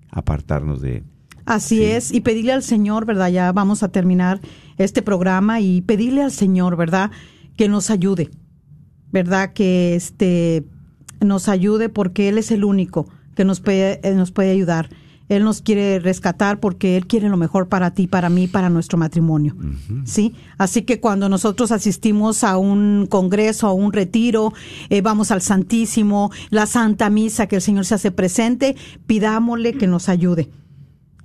[0.09, 1.03] apartarnos de él.
[1.45, 3.30] Así es, y pedirle al Señor, ¿verdad?
[3.30, 4.41] Ya vamos a terminar
[4.78, 7.11] este programa y pedirle al Señor, ¿verdad?
[7.55, 8.30] que nos ayude,
[9.11, 9.53] ¿verdad?
[9.53, 10.65] Que este
[11.21, 14.89] nos ayude porque Él es el único que nos puede, nos puede ayudar.
[15.30, 18.97] Él nos quiere rescatar porque Él quiere lo mejor para ti, para mí, para nuestro
[18.97, 19.55] matrimonio.
[20.05, 20.36] ¿Sí?
[20.57, 24.53] Así que cuando nosotros asistimos a un congreso, a un retiro,
[24.89, 28.76] eh, vamos al Santísimo, la Santa Misa, que el Señor se hace presente,
[29.07, 30.49] pidámosle que nos ayude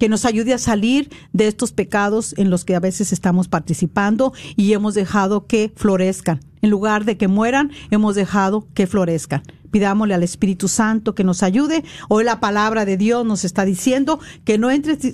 [0.00, 4.32] que nos ayude a salir de estos pecados en los que a veces estamos participando
[4.56, 6.40] y hemos dejado que florezcan.
[6.62, 9.42] En lugar de que mueran, hemos dejado que florezcan.
[9.70, 11.84] Pidámosle al Espíritu Santo que nos ayude.
[12.08, 14.68] Hoy la palabra de Dios nos está diciendo que no,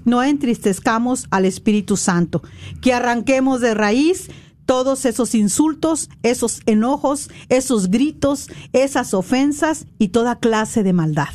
[0.04, 2.42] no entristezcamos al Espíritu Santo,
[2.80, 4.30] que arranquemos de raíz
[4.66, 11.28] todos esos insultos, esos enojos, esos gritos, esas ofensas y toda clase de maldad.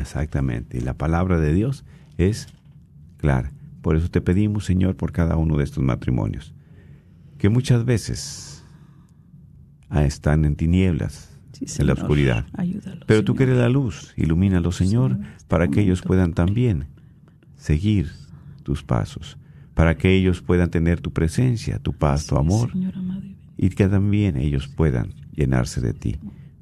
[0.00, 0.78] Exactamente.
[0.78, 1.84] Y la palabra de Dios
[2.16, 2.48] es
[3.18, 3.52] clara.
[3.82, 6.54] Por eso te pedimos, Señor, por cada uno de estos matrimonios,
[7.38, 8.64] que muchas veces
[9.90, 12.46] ah, están en tinieblas, en la oscuridad.
[13.06, 16.86] Pero tú que eres la luz, ilumínalo, Señor, para que ellos puedan también
[17.56, 18.10] seguir
[18.62, 19.38] tus pasos,
[19.74, 22.70] para que ellos puedan tener tu presencia, tu paz, tu amor,
[23.56, 26.16] y que también ellos puedan llenarse de ti.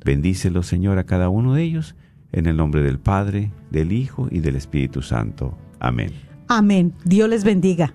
[0.04, 1.94] Bendícelo, Señor, a cada uno de ellos
[2.32, 5.58] en el nombre del Padre, del Hijo y del Espíritu Santo.
[5.78, 6.12] Amén.
[6.48, 6.92] Amén.
[7.04, 7.94] Dios les bendiga.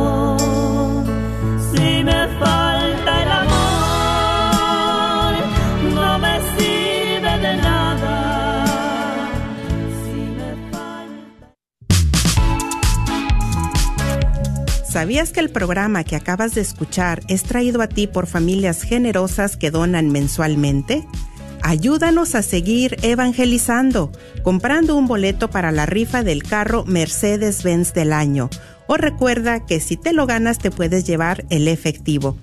[15.01, 19.57] ¿Sabías que el programa que acabas de escuchar es traído a ti por familias generosas
[19.57, 21.07] que donan mensualmente?
[21.63, 24.11] Ayúdanos a seguir evangelizando,
[24.43, 28.51] comprando un boleto para la rifa del carro Mercedes-Benz del año.
[28.85, 32.37] O recuerda que si te lo ganas te puedes llevar el efectivo.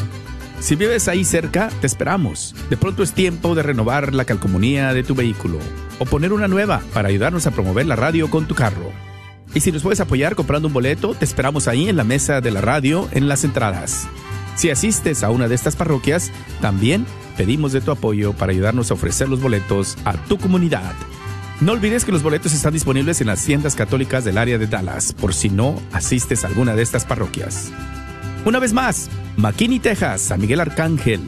[0.61, 2.53] Si vives ahí cerca, te esperamos.
[2.69, 5.57] De pronto es tiempo de renovar la calcomunía de tu vehículo
[5.97, 8.91] o poner una nueva para ayudarnos a promover la radio con tu carro.
[9.55, 12.51] Y si nos puedes apoyar comprando un boleto, te esperamos ahí en la mesa de
[12.51, 14.07] la radio en las entradas.
[14.55, 16.31] Si asistes a una de estas parroquias,
[16.61, 17.07] también
[17.37, 20.93] pedimos de tu apoyo para ayudarnos a ofrecer los boletos a tu comunidad.
[21.59, 25.11] No olvides que los boletos están disponibles en las tiendas católicas del área de Dallas,
[25.13, 27.71] por si no asistes a alguna de estas parroquias.
[28.43, 31.21] Una vez más, McKinney, Texas, San Miguel Arcángel,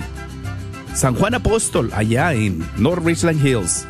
[0.95, 3.86] San Juan Apóstol, allá en North Richland Hills,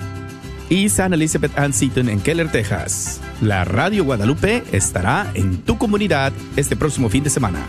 [0.70, 3.22] y San Elizabeth Ann Seaton en Keller, Texas.
[3.42, 7.60] La Radio Guadalupe estará en tu comunidad este próximo fin de semana.